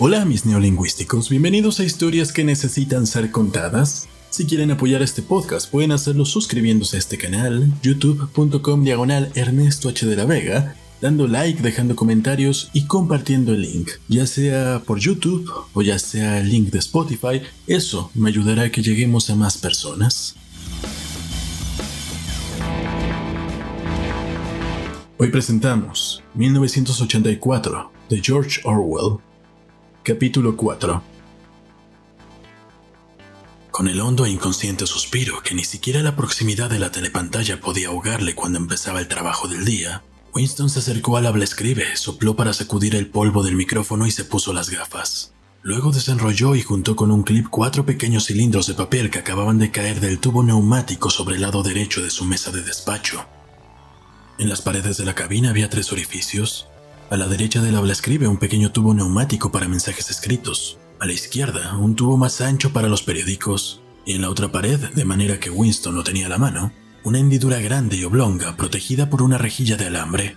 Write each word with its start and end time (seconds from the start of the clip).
Hola 0.00 0.24
mis 0.24 0.44
neolingüísticos, 0.44 1.30
bienvenidos 1.30 1.78
a 1.78 1.84
historias 1.84 2.32
que 2.32 2.42
necesitan 2.42 3.06
ser 3.06 3.30
contadas. 3.30 4.08
Si 4.28 4.44
quieren 4.44 4.72
apoyar 4.72 5.02
este 5.02 5.22
podcast 5.22 5.70
pueden 5.70 5.92
hacerlo 5.92 6.24
suscribiéndose 6.24 6.96
a 6.96 6.98
este 6.98 7.16
canal, 7.16 7.72
youtube.com 7.80 8.82
diagonal 8.82 9.30
Ernesto 9.36 9.88
H. 9.88 10.04
de 10.04 10.16
la 10.16 10.24
Vega, 10.24 10.74
dando 11.00 11.28
like, 11.28 11.62
dejando 11.62 11.94
comentarios 11.94 12.70
y 12.72 12.86
compartiendo 12.88 13.52
el 13.52 13.62
link, 13.62 13.88
ya 14.08 14.26
sea 14.26 14.82
por 14.84 14.98
YouTube 14.98 15.48
o 15.74 15.80
ya 15.80 16.00
sea 16.00 16.40
el 16.40 16.50
link 16.50 16.70
de 16.70 16.80
Spotify, 16.80 17.42
eso 17.68 18.10
me 18.14 18.30
ayudará 18.30 18.64
a 18.64 18.70
que 18.72 18.82
lleguemos 18.82 19.30
a 19.30 19.36
más 19.36 19.58
personas. 19.58 20.34
Hoy 25.18 25.30
presentamos 25.30 26.20
1984 26.34 27.92
de 28.10 28.20
George 28.20 28.60
Orwell, 28.64 29.20
capítulo 30.04 30.54
4. 30.54 31.02
Con 33.70 33.88
el 33.88 34.02
hondo 34.02 34.26
e 34.26 34.30
inconsciente 34.30 34.86
suspiro 34.86 35.42
que 35.42 35.54
ni 35.54 35.64
siquiera 35.64 36.02
la 36.02 36.14
proximidad 36.14 36.68
de 36.68 36.78
la 36.78 36.90
telepantalla 36.90 37.58
podía 37.58 37.88
ahogarle 37.88 38.34
cuando 38.34 38.58
empezaba 38.58 39.00
el 39.00 39.08
trabajo 39.08 39.48
del 39.48 39.64
día, 39.64 40.02
Winston 40.34 40.68
se 40.68 40.80
acercó 40.80 41.16
al 41.16 41.24
habla 41.24 41.44
escribe, 41.44 41.96
sopló 41.96 42.36
para 42.36 42.52
sacudir 42.52 42.94
el 42.96 43.06
polvo 43.06 43.42
del 43.42 43.56
micrófono 43.56 44.06
y 44.06 44.10
se 44.10 44.26
puso 44.26 44.52
las 44.52 44.68
gafas. 44.68 45.32
Luego 45.62 45.90
desenrolló 45.90 46.54
y 46.54 46.60
juntó 46.60 46.96
con 46.96 47.10
un 47.10 47.22
clip 47.22 47.46
cuatro 47.48 47.86
pequeños 47.86 48.26
cilindros 48.26 48.66
de 48.66 48.74
papel 48.74 49.08
que 49.08 49.20
acababan 49.20 49.58
de 49.58 49.70
caer 49.70 50.00
del 50.00 50.18
tubo 50.18 50.42
neumático 50.42 51.08
sobre 51.08 51.36
el 51.36 51.40
lado 51.40 51.62
derecho 51.62 52.02
de 52.02 52.10
su 52.10 52.26
mesa 52.26 52.50
de 52.50 52.60
despacho. 52.60 53.24
En 54.38 54.50
las 54.50 54.60
paredes 54.60 54.98
de 54.98 55.06
la 55.06 55.14
cabina 55.14 55.48
había 55.48 55.70
tres 55.70 55.92
orificios. 55.92 56.68
A 57.10 57.16
la 57.16 57.28
derecha 57.28 57.60
del 57.60 57.76
habla 57.76 57.92
escribe 57.92 58.26
un 58.26 58.38
pequeño 58.38 58.72
tubo 58.72 58.94
neumático 58.94 59.52
para 59.52 59.68
mensajes 59.68 60.10
escritos. 60.10 60.78
A 61.00 61.06
la 61.06 61.12
izquierda, 61.12 61.76
un 61.76 61.94
tubo 61.94 62.16
más 62.16 62.40
ancho 62.40 62.72
para 62.72 62.88
los 62.88 63.02
periódicos. 63.02 63.82
Y 64.06 64.14
en 64.14 64.22
la 64.22 64.30
otra 64.30 64.50
pared, 64.50 64.78
de 64.78 65.04
manera 65.04 65.38
que 65.38 65.50
Winston 65.50 65.94
no 65.94 66.02
tenía 66.02 66.28
la 66.28 66.38
mano, 66.38 66.72
una 67.04 67.18
hendidura 67.18 67.58
grande 67.60 67.96
y 67.96 68.04
oblonga 68.04 68.56
protegida 68.56 69.10
por 69.10 69.22
una 69.22 69.36
rejilla 69.36 69.76
de 69.76 69.86
alambre. 69.86 70.36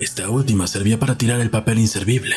Esta 0.00 0.28
última 0.28 0.66
servía 0.66 0.98
para 0.98 1.16
tirar 1.16 1.40
el 1.40 1.50
papel 1.50 1.78
inservible. 1.78 2.34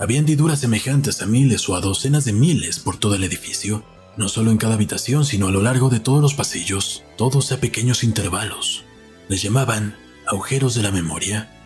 Había 0.00 0.18
hendiduras 0.18 0.60
semejantes 0.60 1.22
a 1.22 1.26
miles 1.26 1.68
o 1.68 1.76
a 1.76 1.80
docenas 1.80 2.24
de 2.24 2.32
miles 2.32 2.80
por 2.80 2.98
todo 2.98 3.14
el 3.14 3.22
edificio, 3.22 3.84
no 4.16 4.28
solo 4.28 4.50
en 4.50 4.58
cada 4.58 4.74
habitación, 4.74 5.24
sino 5.24 5.46
a 5.46 5.52
lo 5.52 5.62
largo 5.62 5.88
de 5.90 6.00
todos 6.00 6.20
los 6.20 6.34
pasillos, 6.34 7.04
todos 7.16 7.52
a 7.52 7.60
pequeños 7.60 8.02
intervalos. 8.02 8.84
Les 9.28 9.42
llamaban 9.42 9.96
agujeros 10.26 10.74
de 10.74 10.82
la 10.82 10.90
memoria. 10.90 11.59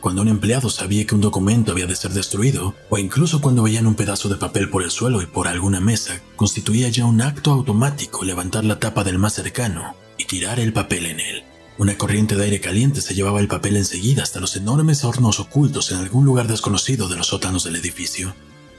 Cuando 0.00 0.22
un 0.22 0.28
empleado 0.28 0.70
sabía 0.70 1.04
que 1.06 1.14
un 1.14 1.20
documento 1.20 1.72
había 1.72 1.86
de 1.86 1.96
ser 1.96 2.12
destruido, 2.12 2.74
o 2.88 2.98
incluso 2.98 3.40
cuando 3.40 3.64
veían 3.64 3.86
un 3.86 3.96
pedazo 3.96 4.28
de 4.28 4.36
papel 4.36 4.70
por 4.70 4.84
el 4.84 4.92
suelo 4.92 5.20
y 5.22 5.26
por 5.26 5.48
alguna 5.48 5.80
mesa, 5.80 6.22
constituía 6.36 6.88
ya 6.88 7.04
un 7.04 7.20
acto 7.20 7.50
automático 7.50 8.24
levantar 8.24 8.64
la 8.64 8.78
tapa 8.78 9.02
del 9.02 9.18
más 9.18 9.34
cercano 9.34 9.96
y 10.16 10.26
tirar 10.26 10.60
el 10.60 10.72
papel 10.72 11.06
en 11.06 11.20
él. 11.20 11.44
Una 11.78 11.96
corriente 11.96 12.36
de 12.36 12.44
aire 12.44 12.60
caliente 12.60 13.00
se 13.00 13.14
llevaba 13.14 13.40
el 13.40 13.48
papel 13.48 13.76
enseguida 13.76 14.22
hasta 14.22 14.40
los 14.40 14.56
enormes 14.56 15.04
hornos 15.04 15.40
ocultos 15.40 15.90
en 15.90 15.98
algún 15.98 16.24
lugar 16.24 16.46
desconocido 16.48 17.08
de 17.08 17.16
los 17.16 17.28
sótanos 17.28 17.64
del 17.64 17.76
edificio. 17.76 18.34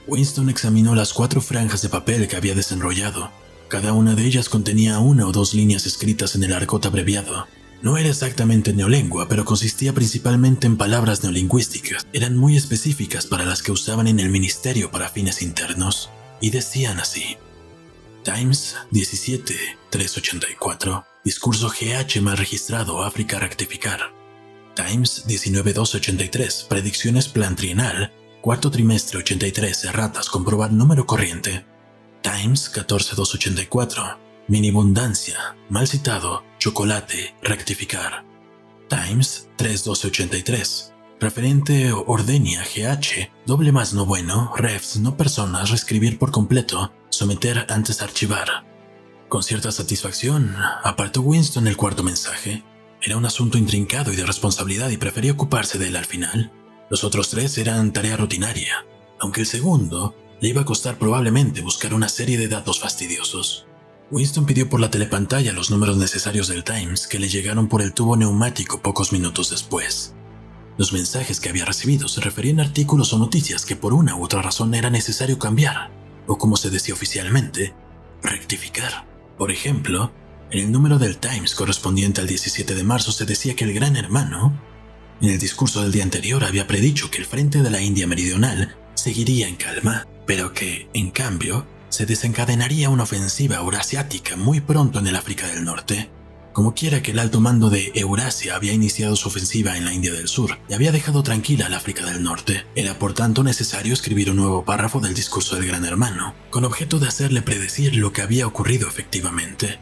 Winston 0.08 0.50
examinó 0.50 0.96
las 0.96 1.14
cuatro 1.14 1.42
franjas 1.42 1.82
de 1.82 1.90
papel 1.90 2.28
que 2.28 2.36
había 2.36 2.56
desenrollado. 2.56 3.30
Cada 3.68 3.94
una 3.94 4.16
de 4.16 4.26
ellas 4.26 4.50
contenía 4.50 5.00
una 5.00 5.28
o 5.28 5.32
dos 5.32 5.54
líneas 5.54 5.86
escritas 5.86 6.36
en 6.36 6.44
el 6.44 6.54
argot 6.54 6.86
abreviado. 6.86 7.48
No 7.82 7.98
era 7.98 8.10
exactamente 8.10 8.74
neolengua, 8.74 9.30
pero 9.30 9.46
consistía 9.46 9.94
principalmente 9.94 10.68
en 10.68 10.76
palabras 10.76 11.24
neolingüísticas. 11.24 12.06
Eran 12.12 12.36
muy 12.36 12.58
específicas 12.58 13.26
para 13.26 13.46
las 13.46 13.64
que 13.64 13.72
usaban 13.72 14.08
en 14.08 14.20
el 14.20 14.30
ministerio 14.30 14.92
para 14.92 15.10
fines 15.10 15.42
internos, 15.42 16.10
y 16.42 16.50
decían 16.50 17.00
así. 17.00 17.38
Times 18.24 18.76
17 18.92 19.56
384 19.90 21.06
Discurso 21.24 21.70
GH 21.70 22.22
mal 22.22 22.38
registrado 22.38 23.02
África 23.02 23.40
rectificar. 23.40 24.14
Times 24.76 25.24
19283 25.26 26.66
Predicciones 26.70 27.28
plan 27.30 27.56
trienal 27.56 28.12
Cuarto 28.42 28.72
trimestre 28.72 29.20
83 29.20 29.86
Erratas 29.86 30.30
comprobar 30.30 30.72
número 30.72 31.06
corriente. 31.06 31.66
Times 32.22 32.70
14284 32.70 34.20
Minibundancia, 34.48 35.56
mal 35.70 35.88
citado, 35.88 36.44
chocolate, 36.60 37.36
rectificar. 37.42 38.26
Times 38.90 39.50
3283. 39.56 40.94
Referente 41.20 41.92
Ordenia 41.92 42.64
GH, 42.64 43.32
doble 43.46 43.72
más 43.72 43.94
no 43.94 44.06
bueno, 44.06 44.54
refs 44.56 44.98
no 45.00 45.18
personas, 45.18 45.70
reescribir 45.70 46.20
por 46.20 46.32
completo, 46.32 46.94
someter 47.10 47.66
antes 47.70 48.02
archivar. 48.02 48.66
Con 49.28 49.44
cierta 49.44 49.72
satisfacción, 49.72 50.56
apartó 50.84 51.22
Winston 51.22 51.68
el 51.68 51.78
cuarto 51.78 52.04
mensaje. 52.04 52.64
Era 53.02 53.18
un 53.18 53.26
asunto 53.26 53.58
intrincado 53.58 54.12
y 54.12 54.16
de 54.16 54.26
responsabilidad 54.26 54.90
y 54.90 54.98
prefería 54.98 55.32
ocuparse 55.32 55.78
de 55.78 55.88
él 55.88 55.96
al 55.96 56.06
final. 56.06 56.52
Los 56.90 57.04
otros 57.04 57.30
tres 57.30 57.58
eran 57.58 57.94
tarea 57.94 58.18
rutinaria, 58.18 58.86
aunque 59.20 59.42
el 59.42 59.48
segundo 59.48 60.16
le 60.42 60.50
iba 60.50 60.62
a 60.62 60.66
costar 60.66 60.98
probablemente 60.98 61.62
buscar 61.62 61.94
una 61.94 62.10
serie 62.10 62.38
de 62.38 62.48
datos 62.48 62.80
fastidiosos. 62.80 63.69
Winston 64.12 64.48
pidió 64.48 64.68
por 64.70 64.80
la 64.80 64.90
telepantalla 64.90 65.54
los 65.54 65.70
números 65.70 65.98
necesarios 65.98 66.48
del 66.48 66.64
Times 66.64 67.06
que 67.06 67.20
le 67.20 67.30
llegaron 67.30 67.68
por 67.68 67.84
el 67.84 67.94
tubo 67.94 68.18
neumático 68.18 68.82
pocos 68.82 69.12
minutos 69.12 69.52
después. 69.52 70.16
Los 70.78 70.94
mensajes 70.94 71.40
que 71.40 71.50
había 71.50 71.66
recibido 71.66 72.08
se 72.08 72.22
referían 72.22 72.60
a 72.60 72.64
artículos 72.64 73.14
o 73.14 73.20
noticias 73.20 73.66
que 73.66 73.76
por 73.76 73.94
una 73.94 74.16
u 74.16 74.24
otra 74.24 74.42
razón 74.42 74.74
era 74.74 74.90
necesario 74.90 75.38
cambiar, 75.38 75.92
o 76.26 76.40
como 76.40 76.58
se 76.58 76.72
decía 76.72 76.96
oficialmente, 76.96 77.76
rectificar. 78.24 79.06
Por 79.38 79.52
ejemplo, 79.52 80.12
en 80.50 80.66
el 80.66 80.72
número 80.72 80.98
del 80.98 81.18
Times 81.18 81.54
correspondiente 81.54 82.22
al 82.22 82.28
17 82.28 82.74
de 82.74 82.84
marzo 82.84 83.12
se 83.12 83.26
decía 83.26 83.56
que 83.56 83.66
el 83.66 83.74
gran 83.74 83.96
hermano, 83.96 84.60
en 85.22 85.30
el 85.30 85.38
discurso 85.38 85.84
del 85.84 85.92
día 85.92 86.04
anterior, 86.04 86.44
había 86.44 86.66
predicho 86.66 87.12
que 87.12 87.20
el 87.20 87.26
frente 87.26 87.62
de 87.62 87.70
la 87.70 87.82
India 87.82 88.08
Meridional 88.08 88.76
seguiría 88.96 89.48
en 89.48 89.56
calma, 89.56 90.08
pero 90.26 90.52
que, 90.52 90.90
en 90.94 91.12
cambio, 91.12 91.68
se 91.90 92.06
desencadenaría 92.06 92.90
una 92.90 93.04
ofensiva 93.04 93.58
eurasiática 93.58 94.36
muy 94.36 94.62
pronto 94.62 95.00
en 95.00 95.08
el 95.08 95.16
África 95.16 95.48
del 95.48 95.66
Norte. 95.66 96.10
Como 96.54 96.74
quiera 96.74 97.02
que 97.02 97.12
el 97.12 97.20
alto 97.20 97.40
mando 97.42 97.70
de 97.70 97.92
Eurasia 97.96 98.56
había 98.56 98.74
iniciado 98.74 99.16
su 99.16 99.28
ofensiva 99.28 99.78
en 99.78 99.86
la 99.86 99.94
India 99.94 100.12
del 100.12 100.28
Sur 100.28 100.58
y 100.68 100.74
había 100.74 100.92
dejado 100.92 101.24
tranquila 101.24 101.68
al 101.68 101.74
África 101.74 102.06
del 102.06 102.24
Norte, 102.24 102.66
era 102.76 102.98
por 102.98 103.14
tanto 103.14 103.44
necesario 103.44 103.94
escribir 103.94 104.32
un 104.32 104.38
nuevo 104.38 104.66
párrafo 104.66 105.00
del 105.00 105.14
discurso 105.14 105.56
del 105.56 105.68
Gran 105.68 105.86
Hermano, 105.86 106.34
con 106.50 106.66
objeto 106.66 107.00
de 107.00 107.08
hacerle 107.08 107.42
predecir 107.42 107.96
lo 107.96 108.12
que 108.12 108.22
había 108.22 108.48
ocurrido 108.48 108.88
efectivamente. 108.88 109.80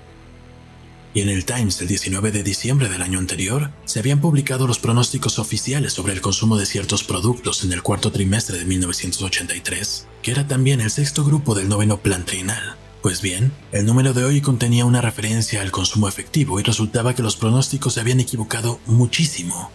Y 1.14 1.22
en 1.22 1.30
el 1.30 1.46
Times 1.46 1.80
del 1.80 1.88
19 1.88 2.32
de 2.32 2.44
diciembre 2.44 2.90
del 2.90 3.02
año 3.02 3.20
anterior 3.20 3.72
se 3.86 4.00
habían 4.00 4.22
publicado 4.22 4.68
los 4.68 4.80
pronósticos 4.80 5.40
oficiales 5.40 5.94
sobre 5.94 6.14
el 6.14 6.22
consumo 6.22 6.58
de 6.58 6.66
ciertos 6.66 7.04
productos 7.04 7.64
en 7.64 7.74
el 7.74 7.82
cuarto 7.82 8.12
trimestre 8.12 8.60
de 8.60 8.66
1983, 8.66 10.06
que 10.22 10.32
era 10.32 10.48
también 10.48 10.82
el 10.82 10.92
sexto 10.92 11.24
grupo 11.24 11.56
del 11.56 11.70
noveno 11.70 11.98
plan 11.98 12.26
trienal. 12.26 12.78
Pues 13.02 13.22
bien, 13.22 13.54
el 13.72 13.86
número 13.86 14.14
de 14.14 14.26
hoy 14.26 14.42
contenía 14.42 14.86
una 14.86 15.02
referencia 15.02 15.62
al 15.62 15.72
consumo 15.72 16.08
efectivo 16.08 16.60
y 16.60 16.64
resultaba 16.64 17.16
que 17.16 17.24
los 17.24 17.36
pronósticos 17.36 17.94
se 17.94 18.02
habían 18.02 18.20
equivocado 18.20 18.80
muchísimo. 18.86 19.72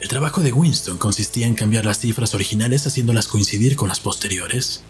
El 0.00 0.08
trabajo 0.08 0.42
de 0.42 0.52
Winston 0.52 0.98
consistía 0.98 1.46
en 1.46 1.54
cambiar 1.54 1.86
las 1.86 1.98
cifras 1.98 2.34
originales 2.34 2.86
haciéndolas 2.86 3.26
coincidir 3.26 3.76
con 3.76 3.88
las 3.88 4.00
posteriores. 4.00 4.82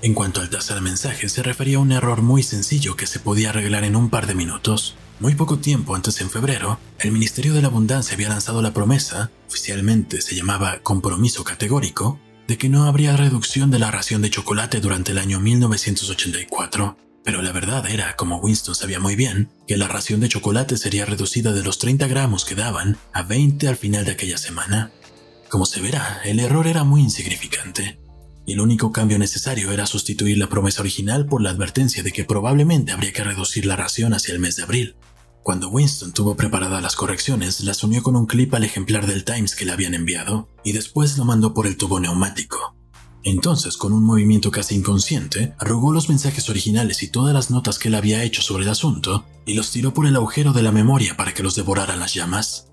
En 0.00 0.14
cuanto 0.14 0.40
al 0.40 0.48
tercer 0.48 0.80
mensaje, 0.80 1.28
se 1.28 1.42
refería 1.42 1.78
a 1.78 1.80
un 1.80 1.90
error 1.90 2.22
muy 2.22 2.44
sencillo 2.44 2.94
que 2.94 3.08
se 3.08 3.18
podía 3.18 3.50
arreglar 3.50 3.82
en 3.82 3.96
un 3.96 4.10
par 4.10 4.28
de 4.28 4.34
minutos. 4.34 4.94
Muy 5.18 5.34
poco 5.34 5.58
tiempo 5.58 5.96
antes, 5.96 6.20
en 6.20 6.30
febrero, 6.30 6.78
el 7.00 7.10
Ministerio 7.10 7.52
de 7.52 7.62
la 7.62 7.68
Abundancia 7.68 8.14
había 8.14 8.28
lanzado 8.28 8.62
la 8.62 8.72
promesa, 8.72 9.32
oficialmente 9.48 10.20
se 10.20 10.36
llamaba 10.36 10.78
compromiso 10.84 11.42
categórico, 11.42 12.20
de 12.46 12.56
que 12.56 12.68
no 12.68 12.84
habría 12.84 13.16
reducción 13.16 13.72
de 13.72 13.80
la 13.80 13.90
ración 13.90 14.22
de 14.22 14.30
chocolate 14.30 14.80
durante 14.80 15.10
el 15.10 15.18
año 15.18 15.40
1984. 15.40 16.96
Pero 17.24 17.42
la 17.42 17.50
verdad 17.50 17.84
era, 17.90 18.14
como 18.14 18.38
Winston 18.38 18.76
sabía 18.76 19.00
muy 19.00 19.16
bien, 19.16 19.50
que 19.66 19.76
la 19.76 19.88
ración 19.88 20.20
de 20.20 20.28
chocolate 20.28 20.76
sería 20.76 21.06
reducida 21.06 21.52
de 21.52 21.64
los 21.64 21.78
30 21.78 22.06
gramos 22.06 22.44
que 22.44 22.54
daban 22.54 22.96
a 23.12 23.24
20 23.24 23.66
al 23.66 23.76
final 23.76 24.04
de 24.04 24.12
aquella 24.12 24.38
semana. 24.38 24.92
Como 25.48 25.66
se 25.66 25.80
verá, 25.80 26.20
el 26.24 26.38
error 26.38 26.68
era 26.68 26.84
muy 26.84 27.02
insignificante, 27.02 27.98
y 28.48 28.54
el 28.54 28.62
único 28.62 28.92
cambio 28.92 29.18
necesario 29.18 29.70
era 29.72 29.84
sustituir 29.84 30.38
la 30.38 30.48
promesa 30.48 30.80
original 30.80 31.26
por 31.26 31.42
la 31.42 31.50
advertencia 31.50 32.02
de 32.02 32.12
que 32.12 32.24
probablemente 32.24 32.92
habría 32.92 33.12
que 33.12 33.22
reducir 33.22 33.66
la 33.66 33.76
ración 33.76 34.14
hacia 34.14 34.32
el 34.32 34.40
mes 34.40 34.56
de 34.56 34.62
abril. 34.62 34.96
Cuando 35.42 35.68
Winston 35.68 36.12
tuvo 36.12 36.34
preparadas 36.34 36.82
las 36.82 36.96
correcciones, 36.96 37.60
las 37.60 37.84
unió 37.84 38.02
con 38.02 38.16
un 38.16 38.24
clip 38.24 38.54
al 38.54 38.64
ejemplar 38.64 39.06
del 39.06 39.24
Times 39.24 39.54
que 39.54 39.66
le 39.66 39.72
habían 39.72 39.92
enviado 39.92 40.48
y 40.64 40.72
después 40.72 41.18
lo 41.18 41.26
mandó 41.26 41.52
por 41.52 41.66
el 41.66 41.76
tubo 41.76 42.00
neumático. 42.00 42.74
Entonces, 43.22 43.76
con 43.76 43.92
un 43.92 44.02
movimiento 44.02 44.50
casi 44.50 44.76
inconsciente, 44.76 45.54
arrugó 45.58 45.92
los 45.92 46.08
mensajes 46.08 46.48
originales 46.48 47.02
y 47.02 47.10
todas 47.10 47.34
las 47.34 47.50
notas 47.50 47.78
que 47.78 47.88
él 47.88 47.96
había 47.96 48.22
hecho 48.24 48.40
sobre 48.40 48.64
el 48.64 48.70
asunto 48.70 49.26
y 49.44 49.52
los 49.52 49.70
tiró 49.70 49.92
por 49.92 50.06
el 50.06 50.16
agujero 50.16 50.54
de 50.54 50.62
la 50.62 50.72
memoria 50.72 51.18
para 51.18 51.34
que 51.34 51.42
los 51.42 51.54
devoraran 51.54 52.00
las 52.00 52.14
llamas. 52.14 52.67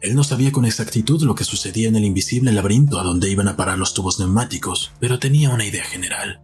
Él 0.00 0.14
no 0.14 0.24
sabía 0.24 0.50
con 0.50 0.64
exactitud 0.64 1.22
lo 1.22 1.34
que 1.34 1.44
sucedía 1.44 1.88
en 1.88 1.96
el 1.96 2.04
invisible 2.04 2.52
laberinto 2.52 2.98
a 2.98 3.02
donde 3.02 3.30
iban 3.30 3.48
a 3.48 3.56
parar 3.56 3.78
los 3.78 3.92
tubos 3.92 4.18
neumáticos, 4.18 4.92
pero 4.98 5.18
tenía 5.18 5.50
una 5.50 5.66
idea 5.66 5.84
general. 5.84 6.40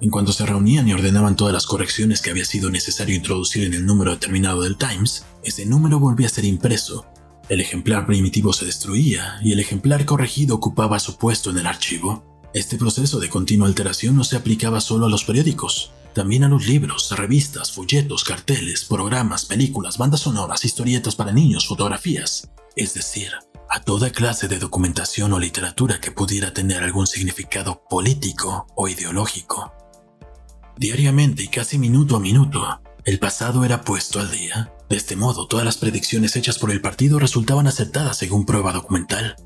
En 0.00 0.10
cuanto 0.10 0.32
se 0.32 0.46
reunían 0.46 0.88
y 0.88 0.92
ordenaban 0.92 1.34
todas 1.34 1.52
las 1.52 1.66
correcciones 1.66 2.22
que 2.22 2.30
había 2.30 2.44
sido 2.44 2.70
necesario 2.70 3.16
introducir 3.16 3.64
en 3.64 3.74
el 3.74 3.84
número 3.84 4.12
determinado 4.12 4.62
del 4.62 4.76
Times, 4.76 5.24
ese 5.42 5.66
número 5.66 5.98
volvía 5.98 6.26
a 6.28 6.30
ser 6.30 6.44
impreso. 6.44 7.06
El 7.48 7.60
ejemplar 7.60 8.06
primitivo 8.06 8.52
se 8.52 8.64
destruía 8.64 9.40
y 9.42 9.52
el 9.52 9.60
ejemplar 9.60 10.04
corregido 10.04 10.54
ocupaba 10.54 11.00
su 11.00 11.16
puesto 11.16 11.50
en 11.50 11.58
el 11.58 11.66
archivo. 11.66 12.24
Este 12.54 12.76
proceso 12.76 13.18
de 13.18 13.28
continua 13.28 13.66
alteración 13.66 14.14
no 14.14 14.24
se 14.24 14.36
aplicaba 14.36 14.80
solo 14.80 15.06
a 15.06 15.08
los 15.08 15.24
periódicos, 15.24 15.92
también 16.12 16.44
a 16.44 16.48
los 16.48 16.66
libros, 16.66 17.10
revistas, 17.16 17.72
folletos, 17.72 18.24
carteles, 18.24 18.84
programas, 18.84 19.44
películas, 19.44 19.98
bandas 19.98 20.20
sonoras, 20.20 20.64
historietas 20.64 21.16
para 21.16 21.32
niños, 21.32 21.66
fotografías, 21.66 22.50
es 22.76 22.94
decir, 22.94 23.32
a 23.70 23.80
toda 23.80 24.10
clase 24.10 24.48
de 24.48 24.58
documentación 24.58 25.32
o 25.32 25.38
literatura 25.38 26.00
que 26.00 26.12
pudiera 26.12 26.52
tener 26.52 26.82
algún 26.82 27.06
significado 27.06 27.82
político 27.88 28.66
o 28.76 28.88
ideológico. 28.88 29.72
Diariamente 30.76 31.42
y 31.42 31.48
casi 31.48 31.78
minuto 31.78 32.16
a 32.16 32.20
minuto, 32.20 32.80
el 33.04 33.18
pasado 33.18 33.64
era 33.64 33.82
puesto 33.82 34.20
al 34.20 34.30
día. 34.30 34.72
De 34.88 34.96
este 34.96 35.16
modo, 35.16 35.46
todas 35.48 35.64
las 35.64 35.78
predicciones 35.78 36.36
hechas 36.36 36.58
por 36.58 36.70
el 36.70 36.80
partido 36.80 37.18
resultaban 37.18 37.66
acertadas 37.66 38.18
según 38.18 38.44
prueba 38.44 38.72
documental. 38.72 39.36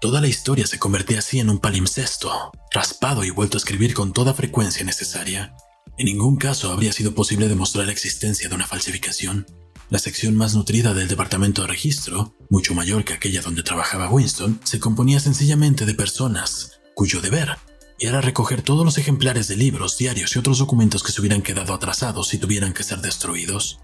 Toda 0.00 0.20
la 0.20 0.28
historia 0.28 0.66
se 0.66 0.78
convertía 0.78 1.18
así 1.18 1.40
en 1.40 1.50
un 1.50 1.58
palimpsesto, 1.58 2.52
raspado 2.72 3.24
y 3.24 3.30
vuelto 3.30 3.56
a 3.56 3.58
escribir 3.58 3.94
con 3.94 4.12
toda 4.12 4.34
frecuencia 4.34 4.84
necesaria, 4.84 5.54
en 5.98 6.06
ningún 6.06 6.36
caso 6.36 6.72
habría 6.72 6.92
sido 6.92 7.14
posible 7.14 7.48
demostrar 7.48 7.86
la 7.86 7.92
existencia 7.92 8.48
de 8.48 8.54
una 8.54 8.66
falsificación. 8.66 9.46
La 9.90 9.98
sección 9.98 10.36
más 10.36 10.54
nutrida 10.54 10.94
del 10.94 11.08
departamento 11.08 11.62
de 11.62 11.68
registro, 11.68 12.34
mucho 12.48 12.74
mayor 12.74 13.04
que 13.04 13.12
aquella 13.12 13.42
donde 13.42 13.62
trabajaba 13.62 14.10
Winston, 14.10 14.60
se 14.64 14.80
componía 14.80 15.20
sencillamente 15.20 15.84
de 15.84 15.94
personas 15.94 16.80
cuyo 16.94 17.20
deber 17.20 17.56
era 17.98 18.20
recoger 18.20 18.62
todos 18.62 18.84
los 18.84 18.98
ejemplares 18.98 19.48
de 19.48 19.56
libros, 19.56 19.96
diarios 19.96 20.34
y 20.34 20.38
otros 20.38 20.58
documentos 20.58 21.02
que 21.02 21.12
se 21.12 21.20
hubieran 21.20 21.42
quedado 21.42 21.72
atrasados 21.72 22.34
y 22.34 22.38
tuvieran 22.38 22.72
que 22.72 22.82
ser 22.82 23.00
destruidos. 23.00 23.80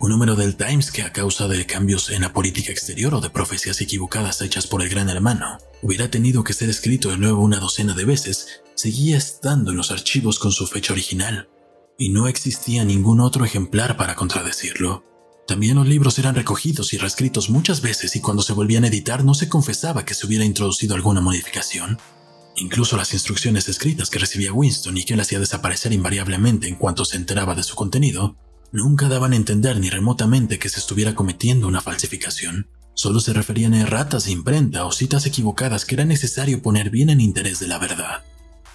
Un 0.00 0.10
número 0.10 0.36
del 0.36 0.54
Times 0.54 0.92
que 0.92 1.02
a 1.02 1.12
causa 1.12 1.48
de 1.48 1.66
cambios 1.66 2.10
en 2.10 2.22
la 2.22 2.32
política 2.32 2.70
exterior 2.70 3.14
o 3.14 3.20
de 3.20 3.30
profecías 3.30 3.80
equivocadas 3.80 4.40
hechas 4.40 4.68
por 4.68 4.80
el 4.80 4.88
gran 4.88 5.08
hermano, 5.08 5.58
hubiera 5.82 6.08
tenido 6.08 6.44
que 6.44 6.52
ser 6.52 6.70
escrito 6.70 7.10
de 7.10 7.18
nuevo 7.18 7.42
una 7.42 7.58
docena 7.58 7.94
de 7.94 8.04
veces, 8.04 8.62
seguía 8.76 9.16
estando 9.16 9.72
en 9.72 9.76
los 9.76 9.90
archivos 9.90 10.38
con 10.38 10.52
su 10.52 10.68
fecha 10.68 10.92
original, 10.92 11.48
y 11.98 12.10
no 12.10 12.28
existía 12.28 12.84
ningún 12.84 13.20
otro 13.20 13.44
ejemplar 13.44 13.96
para 13.96 14.14
contradecirlo. 14.14 15.04
También 15.48 15.74
los 15.74 15.88
libros 15.88 16.16
eran 16.20 16.36
recogidos 16.36 16.92
y 16.92 16.98
reescritos 16.98 17.50
muchas 17.50 17.82
veces 17.82 18.14
y 18.14 18.20
cuando 18.20 18.42
se 18.42 18.52
volvían 18.52 18.84
a 18.84 18.88
editar 18.88 19.24
no 19.24 19.34
se 19.34 19.48
confesaba 19.48 20.04
que 20.04 20.14
se 20.14 20.26
hubiera 20.26 20.44
introducido 20.44 20.94
alguna 20.94 21.20
modificación. 21.20 21.98
Incluso 22.54 22.96
las 22.96 23.14
instrucciones 23.14 23.68
escritas 23.68 24.10
que 24.10 24.20
recibía 24.20 24.52
Winston 24.52 24.96
y 24.96 25.04
que 25.04 25.14
él 25.14 25.20
hacía 25.20 25.40
desaparecer 25.40 25.92
invariablemente 25.92 26.68
en 26.68 26.76
cuanto 26.76 27.04
se 27.04 27.16
enteraba 27.16 27.56
de 27.56 27.64
su 27.64 27.74
contenido, 27.74 28.36
nunca 28.72 29.08
daban 29.08 29.32
a 29.32 29.36
entender 29.36 29.78
ni 29.78 29.90
remotamente 29.90 30.58
que 30.58 30.68
se 30.68 30.80
estuviera 30.80 31.14
cometiendo 31.14 31.66
una 31.66 31.80
falsificación. 31.80 32.68
Solo 32.94 33.20
se 33.20 33.32
referían 33.32 33.74
a 33.74 33.80
erratas 33.80 34.24
de 34.24 34.32
imprenta 34.32 34.84
o 34.84 34.92
citas 34.92 35.24
equivocadas 35.26 35.84
que 35.84 35.94
era 35.94 36.04
necesario 36.04 36.62
poner 36.62 36.90
bien 36.90 37.10
en 37.10 37.20
interés 37.20 37.60
de 37.60 37.68
la 37.68 37.78
verdad. 37.78 38.24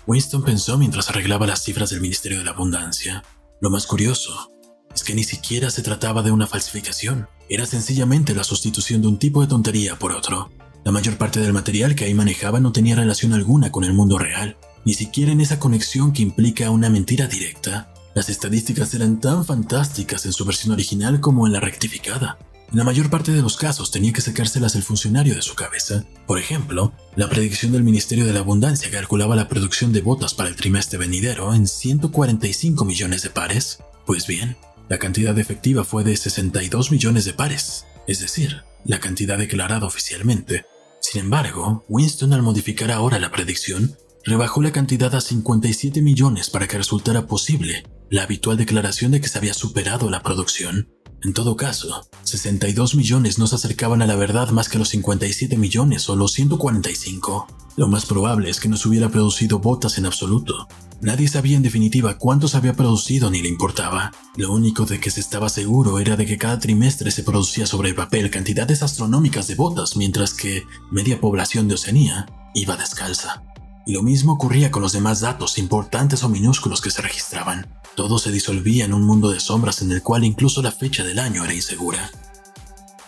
Winston 0.07 0.44
pensó 0.44 0.78
mientras 0.78 1.10
arreglaba 1.10 1.48
las 1.48 1.63
cifras 1.63 1.90
del 1.90 2.01
Ministerio 2.01 2.40
de 2.40 2.45
la 2.45 2.51
Abundancia. 2.51 3.24
Lo 3.62 3.69
más 3.69 3.88
curioso 3.88 4.50
es 4.94 5.04
que 5.04 5.16
ni 5.16 5.24
siquiera 5.24 5.69
se 5.69 5.81
trataba 5.81 6.22
de 6.22 6.31
una 6.31 6.48
falsificación, 6.48 7.28
era 7.50 7.66
sencillamente 7.66 8.36
la 8.36 8.44
sustitución 8.44 9.01
de 9.01 9.07
un 9.07 9.19
tipo 9.19 9.42
de 9.42 9.48
tontería 9.48 9.98
por 9.98 10.12
otro. 10.12 10.51
La 10.84 10.92
mayor 10.92 11.18
parte 11.18 11.39
del 11.39 11.54
material 11.54 11.96
que 11.96 12.06
ahí 12.06 12.13
manejaba 12.13 12.60
no 12.60 12.72
tenía 12.72 12.96
relación 12.96 13.34
alguna 13.34 13.72
con 13.72 13.84
el 13.84 13.94
mundo 13.94 14.18
real, 14.18 14.57
ni 14.86 14.94
siquiera 14.94 15.31
en 15.31 15.42
esa 15.42 15.60
conexión 15.60 16.12
que 16.12 16.22
implica 16.22 16.69
una 16.69 16.89
mentira 16.89 17.28
directa. 17.28 17.93
Las 18.15 18.30
estadísticas 18.30 18.94
eran 18.94 19.19
tan 19.19 19.44
fantásticas 19.44 20.25
en 20.25 20.33
su 20.33 20.45
versión 20.45 20.74
original 20.74 21.19
como 21.19 21.48
en 21.48 21.54
la 21.54 21.60
rectificada. 21.60 22.38
En 22.71 22.77
la 22.77 22.83
mayor 22.83 23.10
parte 23.10 23.31
de 23.31 23.42
los 23.42 23.57
casos 23.57 23.92
tenía 23.92 24.13
que 24.13 24.21
sacárselas 24.21 24.75
el 24.75 24.83
funcionario 24.83 25.36
de 25.36 25.42
su 25.42 25.56
cabeza. 25.56 26.04
Por 26.27 26.39
ejemplo, 26.39 26.92
la 27.15 27.30
predicción 27.30 27.71
del 27.71 27.83
Ministerio 27.83 28.25
de 28.25 28.33
la 28.33 28.39
Abundancia 28.39 28.92
calculaba 28.92 29.36
la 29.36 29.48
producción 29.48 29.94
de 29.94 30.01
botas 30.01 30.33
para 30.33 30.50
el 30.50 30.56
trimestre 30.56 30.98
venidero 30.98 31.54
en 31.54 31.68
145 31.68 32.86
millones 32.86 33.24
de 33.24 33.30
pares. 33.30 33.80
Pues 34.06 34.27
bien, 34.27 34.57
la 34.89 35.00
cantidad 35.00 35.38
efectiva 35.38 35.83
fue 35.83 36.04
de 36.04 36.15
62 36.15 36.92
millones 36.92 37.25
de 37.25 37.33
pares, 37.33 37.86
es 38.07 38.19
decir, 38.19 38.63
la 38.86 39.00
cantidad 39.00 39.38
declarada 39.38 39.88
oficialmente. 39.88 40.65
Sin 41.00 41.21
embargo, 41.21 41.86
Winston 41.89 42.33
al 42.33 42.42
modificar 42.42 42.92
ahora 42.92 43.19
la 43.19 43.31
predicción, 43.31 43.98
rebajó 44.25 44.62
la 44.62 44.72
cantidad 44.72 45.14
a 45.16 45.22
57 45.22 46.02
millones 46.02 46.50
para 46.50 46.68
que 46.68 46.78
resultara 46.78 47.28
posible 47.28 47.84
la 48.10 48.24
habitual 48.24 48.58
declaración 48.58 49.12
de 49.12 49.22
que 49.22 49.28
se 49.28 49.38
había 49.38 49.54
superado 49.54 50.10
la 50.10 50.24
producción. 50.24 50.90
En 51.24 51.34
todo 51.34 51.56
caso, 51.56 52.06
62 52.24 52.96
millones 52.96 53.40
no 53.40 53.48
se 53.48 53.56
acercaban 53.56 54.02
a 54.02 54.08
la 54.08 54.16
verdad 54.16 54.50
más 54.50 54.68
que 54.68 54.78
los 54.78 54.90
57 54.90 55.58
millones 55.58 56.10
o 56.10 56.16
los 56.16 56.34
145. 56.34 57.48
Lo 57.78 57.88
más 57.88 58.06
probable 58.06 58.50
es 58.50 58.60
que 58.60 58.68
no 58.68 58.75
se 58.75 58.90
hubiera 58.90 59.10
producido 59.10 59.60
botas 59.60 59.98
en 59.98 60.06
absoluto. 60.06 60.68
Nadie 61.02 61.28
sabía 61.28 61.58
en 61.58 61.64
definitiva 61.64 62.18
cuántos 62.18 62.56
había 62.56 62.74
producido 62.74 63.30
ni 63.30 63.42
le 63.42 63.48
importaba. 63.48 64.12
Lo 64.36 64.52
único 64.52 64.86
de 64.86 65.00
que 65.00 65.12
se 65.12 65.22
estaba 65.22 65.50
seguro 65.50 66.00
era 66.00 66.18
de 66.18 66.25
que 66.25 66.38
cada 66.38 66.60
trimestre 66.60 67.10
se 67.12 67.24
producía 67.24 67.66
sobre 67.66 67.90
el 67.90 67.96
papel 67.96 68.30
cantidades 68.30 68.84
astronómicas 68.84 69.48
de 69.48 69.56
botas, 69.56 69.96
mientras 69.96 70.34
que 70.34 70.64
media 70.92 71.20
población 71.20 71.68
de 71.68 71.75
Oceanía 71.75 72.25
iba 72.54 72.78
descalza. 72.78 73.44
Y 73.85 73.94
lo 73.94 74.03
mismo 74.03 74.33
ocurría 74.33 74.71
con 74.71 74.81
los 74.81 74.94
demás 74.94 75.19
datos 75.19 75.57
importantes 75.57 76.24
o 76.24 76.30
minúsculos 76.30 76.81
que 76.81 76.91
se 76.91 77.01
registraban. 77.01 77.68
Todo 77.95 78.18
se 78.18 78.31
disolvía 78.31 78.85
en 78.85 78.94
un 78.94 79.03
mundo 79.03 79.30
de 79.30 79.39
sombras 79.39 79.81
en 79.81 79.91
el 79.91 80.01
cual 80.01 80.24
incluso 80.24 80.62
la 80.62 80.71
fecha 80.71 81.03
del 81.03 81.19
año 81.19 81.44
era 81.44 81.53
insegura. 81.53 82.09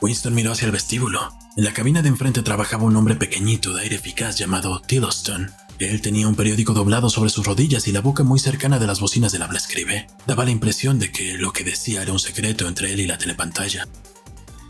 Winston 0.01 0.35
miró 0.35 0.51
hacia 0.51 0.65
el 0.65 0.71
vestíbulo. 0.71 1.31
En 1.57 1.63
la 1.63 1.73
cabina 1.73 2.01
de 2.01 2.09
enfrente 2.09 2.41
trabajaba 2.41 2.83
un 2.83 2.95
hombre 2.95 3.15
pequeñito 3.15 3.73
de 3.73 3.83
aire 3.83 3.95
eficaz 3.95 4.37
llamado 4.37 4.81
Tiddleston. 4.81 5.51
Él 5.79 6.01
tenía 6.01 6.27
un 6.27 6.35
periódico 6.35 6.73
doblado 6.73 7.09
sobre 7.09 7.29
sus 7.29 7.45
rodillas 7.45 7.87
y 7.87 7.91
la 7.91 8.01
boca 8.01 8.23
muy 8.23 8.39
cercana 8.39 8.77
de 8.77 8.87
las 8.87 8.99
bocinas 8.99 9.31
del 9.31 9.41
habla 9.41 9.57
escribe. 9.57 10.07
Daba 10.27 10.45
la 10.45 10.51
impresión 10.51 10.99
de 10.99 11.11
que 11.11 11.37
lo 11.37 11.53
que 11.53 11.63
decía 11.63 12.01
era 12.01 12.11
un 12.11 12.19
secreto 12.19 12.67
entre 12.67 12.93
él 12.93 12.99
y 12.99 13.07
la 13.07 13.17
telepantalla. 13.17 13.87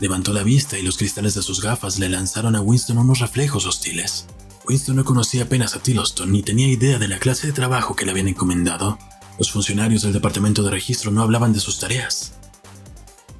Levantó 0.00 0.32
la 0.32 0.42
vista 0.42 0.78
y 0.78 0.82
los 0.82 0.96
cristales 0.96 1.34
de 1.34 1.42
sus 1.42 1.60
gafas 1.60 1.98
le 1.98 2.08
lanzaron 2.08 2.54
a 2.54 2.60
Winston 2.60 2.98
unos 2.98 3.20
reflejos 3.20 3.66
hostiles. 3.66 4.26
Winston 4.68 4.96
no 4.96 5.04
conocía 5.04 5.44
apenas 5.44 5.76
a 5.76 5.80
Tiddleston 5.80 6.32
ni 6.32 6.42
tenía 6.42 6.66
idea 6.66 6.98
de 6.98 7.06
la 7.06 7.20
clase 7.20 7.46
de 7.46 7.52
trabajo 7.52 7.94
que 7.94 8.04
le 8.04 8.10
habían 8.10 8.26
encomendado. 8.26 8.98
Los 9.38 9.52
funcionarios 9.52 10.02
del 10.02 10.12
departamento 10.12 10.64
de 10.64 10.70
registro 10.70 11.12
no 11.12 11.22
hablaban 11.22 11.52
de 11.52 11.60
sus 11.60 11.78
tareas. 11.78 12.32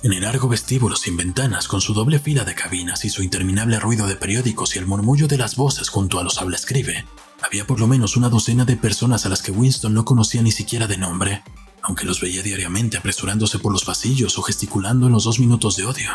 En 0.05 0.13
el 0.13 0.23
largo 0.23 0.49
vestíbulo 0.49 0.95
sin 0.95 1.17
ventanas, 1.17 1.67
con 1.67 1.81
su 1.81 1.95
doble 1.95 2.21
fila 2.21 2.45
de 2.45 2.55
cabinas 2.55 3.05
y 3.05 3.11
su 3.11 3.25
interminable 3.25 3.81
ruido 3.81 4.07
de 4.07 4.15
periódicos 4.15 4.77
y 4.77 4.79
el 4.79 4.87
murmullo 4.87 5.27
de 5.27 5.39
las 5.39 5.57
voces 5.57 5.89
junto 5.89 6.21
a 6.21 6.23
los 6.23 6.39
habla 6.39 6.57
escribe, 6.57 7.05
había 7.43 7.67
por 7.67 7.81
lo 7.81 7.89
menos 7.89 8.17
una 8.17 8.29
docena 8.29 8.65
de 8.65 8.77
personas 8.77 9.27
a 9.27 9.29
las 9.29 9.43
que 9.43 9.51
Winston 9.51 9.95
no 9.95 10.05
conocía 10.05 10.43
ni 10.43 10.53
siquiera 10.53 10.87
de 10.87 10.97
nombre, 10.97 11.43
aunque 11.83 12.07
los 12.07 12.21
veía 12.21 12.43
diariamente 12.43 12.99
apresurándose 12.99 13.59
por 13.59 13.73
los 13.73 13.85
pasillos 13.85 14.39
o 14.39 14.43
gesticulando 14.43 15.07
en 15.07 15.13
los 15.13 15.25
dos 15.25 15.41
minutos 15.41 15.77
de 15.77 15.87
odio. 15.87 16.11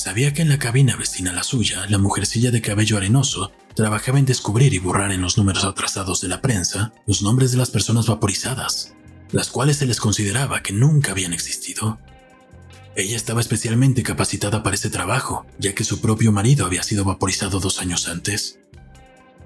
Sabía 0.00 0.32
que 0.32 0.40
en 0.40 0.48
la 0.48 0.58
cabina 0.58 0.96
vecina 0.96 1.30
a 1.30 1.34
la 1.34 1.42
suya, 1.42 1.84
la 1.90 1.98
mujercilla 1.98 2.50
de 2.50 2.62
cabello 2.62 2.96
arenoso 2.96 3.52
trabajaba 3.74 4.18
en 4.18 4.24
descubrir 4.24 4.72
y 4.72 4.78
borrar 4.78 5.12
en 5.12 5.20
los 5.20 5.36
números 5.36 5.62
atrasados 5.64 6.22
de 6.22 6.28
la 6.28 6.40
prensa 6.40 6.94
los 7.06 7.20
nombres 7.20 7.52
de 7.52 7.58
las 7.58 7.68
personas 7.68 8.06
vaporizadas, 8.06 8.94
las 9.30 9.50
cuales 9.50 9.76
se 9.76 9.84
les 9.84 10.00
consideraba 10.00 10.62
que 10.62 10.72
nunca 10.72 11.10
habían 11.10 11.34
existido. 11.34 11.98
Ella 12.96 13.14
estaba 13.14 13.42
especialmente 13.42 14.02
capacitada 14.02 14.62
para 14.62 14.74
ese 14.74 14.88
trabajo, 14.88 15.44
ya 15.58 15.74
que 15.74 15.84
su 15.84 16.00
propio 16.00 16.32
marido 16.32 16.64
había 16.64 16.82
sido 16.82 17.04
vaporizado 17.04 17.60
dos 17.60 17.78
años 17.78 18.08
antes. 18.08 18.58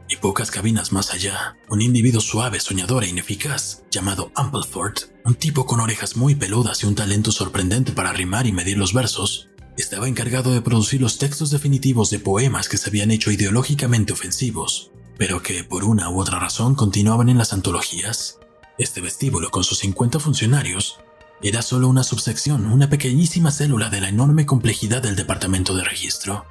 Y 0.09 0.17
pocas 0.19 0.53
cabinas 0.53 0.93
más 0.93 1.13
allá, 1.13 1.57
un 1.69 1.83
individuo 1.83 2.21
suave, 2.21 2.61
soñador 2.61 3.03
e 3.03 3.09
ineficaz, 3.09 3.83
llamado 3.91 4.31
Ampleford, 4.37 4.99
un 5.25 5.35
tipo 5.35 5.67
con 5.67 5.81
orejas 5.81 6.15
muy 6.15 6.37
peludas 6.37 6.85
y 6.85 6.87
un 6.87 6.95
talento 6.95 7.33
sorprendente 7.33 7.91
para 7.91 8.13
rimar 8.13 8.47
y 8.47 8.53
medir 8.53 8.79
los 8.79 8.93
versos, 8.93 9.49
estaba 9.83 10.09
encargado 10.09 10.53
de 10.53 10.63
producir 10.63 11.01
los 11.01 11.19
textos 11.19 11.51
definitivos 11.51 12.11
de 12.11 12.21
poemas 12.21 12.69
que 12.69 12.77
se 12.77 12.89
habían 12.89 13.11
hecho 13.11 13.31
ideológicamente 13.31 14.13
ofensivos, 14.13 14.91
pero 15.19 15.43
que 15.43 15.65
por 15.65 15.85
una 15.85 16.11
u 16.11 16.21
otra 16.21 16.39
razón 16.39 16.75
continuaban 16.75 17.29
en 17.29 17.39
las 17.39 17.53
antologías. 17.53 18.39
Este 18.79 19.01
vestíbulo, 19.01 19.51
con 19.51 19.65
sus 19.65 19.79
50 19.79 20.21
funcionarios, 20.21 20.99
era 21.43 21.63
solo 21.63 21.89
una 21.89 22.05
subsección, 22.05 22.67
una 22.67 22.89
pequeñísima 22.89 23.51
célula 23.51 23.91
de 23.91 24.01
la 24.01 24.09
enorme 24.09 24.47
complejidad 24.47 25.03
del 25.03 25.17
departamento 25.17 25.75
de 25.75 25.85
registro. 25.85 26.45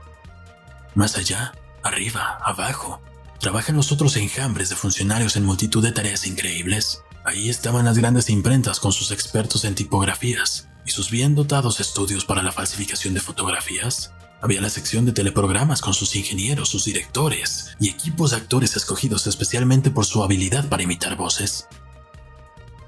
Más 0.94 1.18
allá, 1.18 1.54
arriba, 1.82 2.38
abajo, 2.44 3.02
trabajan 3.40 3.76
los 3.76 3.92
otros 3.92 4.18
enjambres 4.18 4.70
de 4.70 4.76
funcionarios 4.76 5.36
en 5.36 5.46
multitud 5.46 5.82
de 5.82 5.94
tareas 5.94 6.28
increíbles. 6.28 7.02
Ahí 7.26 7.50
estaban 7.50 7.86
las 7.86 7.98
grandes 7.98 8.30
imprentas 8.30 8.80
con 8.80 8.92
sus 8.92 9.12
expertos 9.12 9.64
en 9.64 9.76
tipografías 9.76 10.68
y 10.86 10.92
sus 10.92 11.10
bien 11.10 11.36
dotados 11.36 11.80
estudios 11.80 12.26
para 12.26 12.44
la 12.44 12.52
falsificación 12.52 13.14
de 13.14 13.20
fotografías. 13.20 14.12
Había 14.42 14.62
la 14.62 14.70
sección 14.70 15.06
de 15.06 15.14
teleprogramas 15.14 15.82
con 15.82 15.94
sus 15.94 16.16
ingenieros, 16.16 16.70
sus 16.70 16.86
directores 16.86 17.76
y 17.80 17.90
equipos 17.90 18.32
de 18.32 18.38
actores 18.38 18.76
escogidos 18.76 19.26
especialmente 19.28 19.90
por 19.92 20.06
su 20.06 20.24
habilidad 20.24 20.68
para 20.68 20.84
imitar 20.84 21.16
voces. 21.16 21.68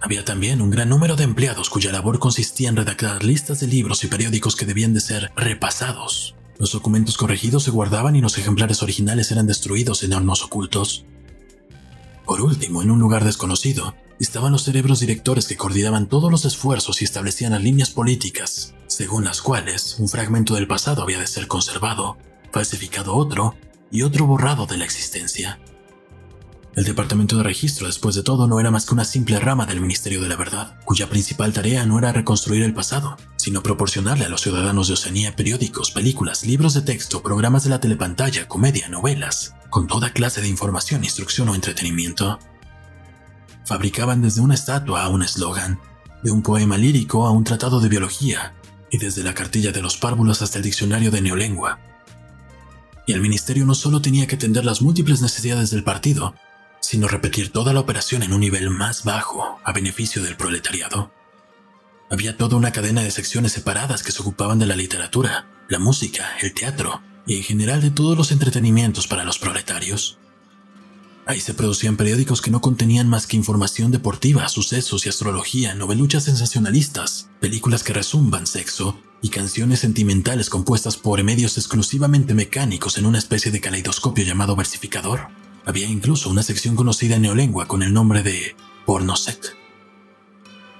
Había 0.01 0.23
también 0.23 0.61
un 0.61 0.69
gran 0.69 0.89
número 0.89 1.15
de 1.15 1.23
empleados 1.23 1.69
cuya 1.69 1.91
labor 1.91 2.19
consistía 2.19 2.69
en 2.69 2.75
redactar 2.75 3.23
listas 3.23 3.61
de 3.61 3.67
libros 3.67 4.03
y 4.03 4.07
periódicos 4.07 4.55
que 4.55 4.65
debían 4.65 4.93
de 4.93 4.99
ser 4.99 5.31
repasados. 5.35 6.35
Los 6.59 6.71
documentos 6.73 7.17
corregidos 7.17 7.63
se 7.63 7.71
guardaban 7.71 8.15
y 8.15 8.21
los 8.21 8.37
ejemplares 8.37 8.83
originales 8.83 9.31
eran 9.31 9.47
destruidos 9.47 10.03
en 10.03 10.13
hornos 10.13 10.43
ocultos. 10.43 11.05
Por 12.25 12.41
último, 12.41 12.81
en 12.81 12.91
un 12.91 12.99
lugar 12.99 13.23
desconocido, 13.23 13.95
estaban 14.19 14.51
los 14.51 14.63
cerebros 14.63 14.99
directores 14.99 15.47
que 15.47 15.57
coordinaban 15.57 16.07
todos 16.07 16.31
los 16.31 16.45
esfuerzos 16.45 17.01
y 17.01 17.05
establecían 17.05 17.51
las 17.51 17.63
líneas 17.63 17.89
políticas, 17.89 18.73
según 18.87 19.23
las 19.23 19.41
cuales 19.41 19.97
un 19.99 20.07
fragmento 20.07 20.55
del 20.55 20.67
pasado 20.67 21.03
había 21.03 21.19
de 21.19 21.27
ser 21.27 21.47
conservado, 21.47 22.17
falsificado 22.51 23.15
otro 23.15 23.55
y 23.91 24.03
otro 24.03 24.25
borrado 24.25 24.65
de 24.65 24.77
la 24.77 24.85
existencia. 24.85 25.59
El 26.75 26.83
Departamento 26.83 27.37
de 27.37 27.43
Registro, 27.43 27.87
después 27.87 28.15
de 28.15 28.23
todo, 28.23 28.47
no 28.47 28.59
era 28.59 28.69
más 28.69 28.85
que 28.85 28.93
una 28.93 29.05
simple 29.05 29.39
rama 29.39 29.65
del 29.65 29.79
Ministerio 29.79 30.21
de 30.21 30.27
la 30.27 30.35
Verdad, 30.35 30.77
cuya 30.83 31.07
principal 31.07 31.53
tarea 31.53 31.85
no 31.85 31.97
era 31.97 32.11
reconstruir 32.11 32.63
el 32.63 32.73
pasado, 32.73 33.15
sino 33.37 33.63
proporcionarle 33.63 34.25
a 34.25 34.29
los 34.29 34.41
ciudadanos 34.41 34.89
de 34.89 34.95
Oceanía 34.95 35.37
periódicos, 35.37 35.91
películas, 35.91 36.43
libros 36.43 36.73
de 36.73 36.81
texto, 36.81 37.23
programas 37.23 37.63
de 37.63 37.69
la 37.69 37.79
telepantalla, 37.79 38.49
comedia, 38.49 38.89
novelas, 38.89 39.55
con 39.69 39.87
toda 39.87 40.11
clase 40.11 40.41
de 40.41 40.49
información, 40.49 41.05
instrucción 41.05 41.47
o 41.47 41.55
entretenimiento. 41.55 42.39
Fabricaban 43.65 44.21
desde 44.21 44.41
una 44.41 44.53
estatua 44.53 45.03
a 45.03 45.09
un 45.09 45.23
eslogan, 45.23 45.79
de 46.23 46.31
un 46.31 46.41
poema 46.41 46.77
lírico 46.77 47.25
a 47.25 47.31
un 47.31 47.43
tratado 47.43 47.79
de 47.79 47.89
biología, 47.89 48.53
y 48.91 48.97
desde 48.97 49.23
la 49.23 49.33
cartilla 49.33 49.71
de 49.71 49.81
los 49.81 49.97
párvulos 49.97 50.41
hasta 50.41 50.57
el 50.57 50.63
diccionario 50.63 51.11
de 51.11 51.21
neolengua. 51.21 51.79
Y 53.07 53.13
el 53.13 53.21
ministerio 53.21 53.65
no 53.65 53.75
solo 53.75 54.01
tenía 54.01 54.27
que 54.27 54.35
atender 54.35 54.65
las 54.65 54.81
múltiples 54.81 55.21
necesidades 55.21 55.69
del 55.69 55.83
partido, 55.83 56.35
sino 56.79 57.07
repetir 57.07 57.51
toda 57.51 57.73
la 57.73 57.79
operación 57.79 58.23
en 58.23 58.33
un 58.33 58.39
nivel 58.39 58.69
más 58.69 59.03
bajo, 59.03 59.59
a 59.63 59.73
beneficio 59.73 60.21
del 60.23 60.37
proletariado. 60.37 61.11
Había 62.09 62.37
toda 62.37 62.57
una 62.57 62.71
cadena 62.71 63.01
de 63.01 63.11
secciones 63.11 63.51
separadas 63.51 64.03
que 64.03 64.11
se 64.11 64.21
ocupaban 64.21 64.59
de 64.59 64.67
la 64.67 64.75
literatura, 64.75 65.47
la 65.67 65.79
música, 65.79 66.37
el 66.41 66.53
teatro 66.53 67.01
y 67.25 67.37
en 67.37 67.43
general 67.43 67.81
de 67.81 67.89
todos 67.89 68.15
los 68.15 68.31
entretenimientos 68.31 69.07
para 69.07 69.23
los 69.23 69.39
proletarios. 69.39 70.19
Ahí 71.27 71.39
se 71.39 71.55
producían 71.55 71.97
periódicos 71.97 72.39
que 72.39 72.51
no 72.51 72.61
contenían 72.61 73.09
más 73.09 73.25
que 73.25 73.35
información 73.35 73.89
deportiva, 73.89 74.47
sucesos 74.47 75.05
y 75.05 75.09
astrología, 75.09 75.73
noveluchas 75.73 76.25
sensacionalistas, 76.25 77.29
películas 77.39 77.83
que 77.83 77.93
resumban 77.93 78.45
sexo 78.45 78.99
y 79.23 79.29
canciones 79.29 79.79
sentimentales 79.79 80.51
compuestas 80.51 80.97
por 80.97 81.23
medios 81.23 81.57
exclusivamente 81.57 82.35
mecánicos 82.35 82.99
en 82.99 83.07
una 83.07 83.17
especie 83.17 83.51
de 83.51 83.59
caleidoscopio 83.59 84.23
llamado 84.23 84.55
versificador. 84.55 85.29
Había 85.65 85.87
incluso 85.87 86.29
una 86.29 86.43
sección 86.43 86.75
conocida 86.75 87.15
en 87.15 87.23
neolengua 87.23 87.67
con 87.67 87.81
el 87.81 87.91
nombre 87.91 88.21
de 88.21 88.55
Pornosec. 88.85 89.57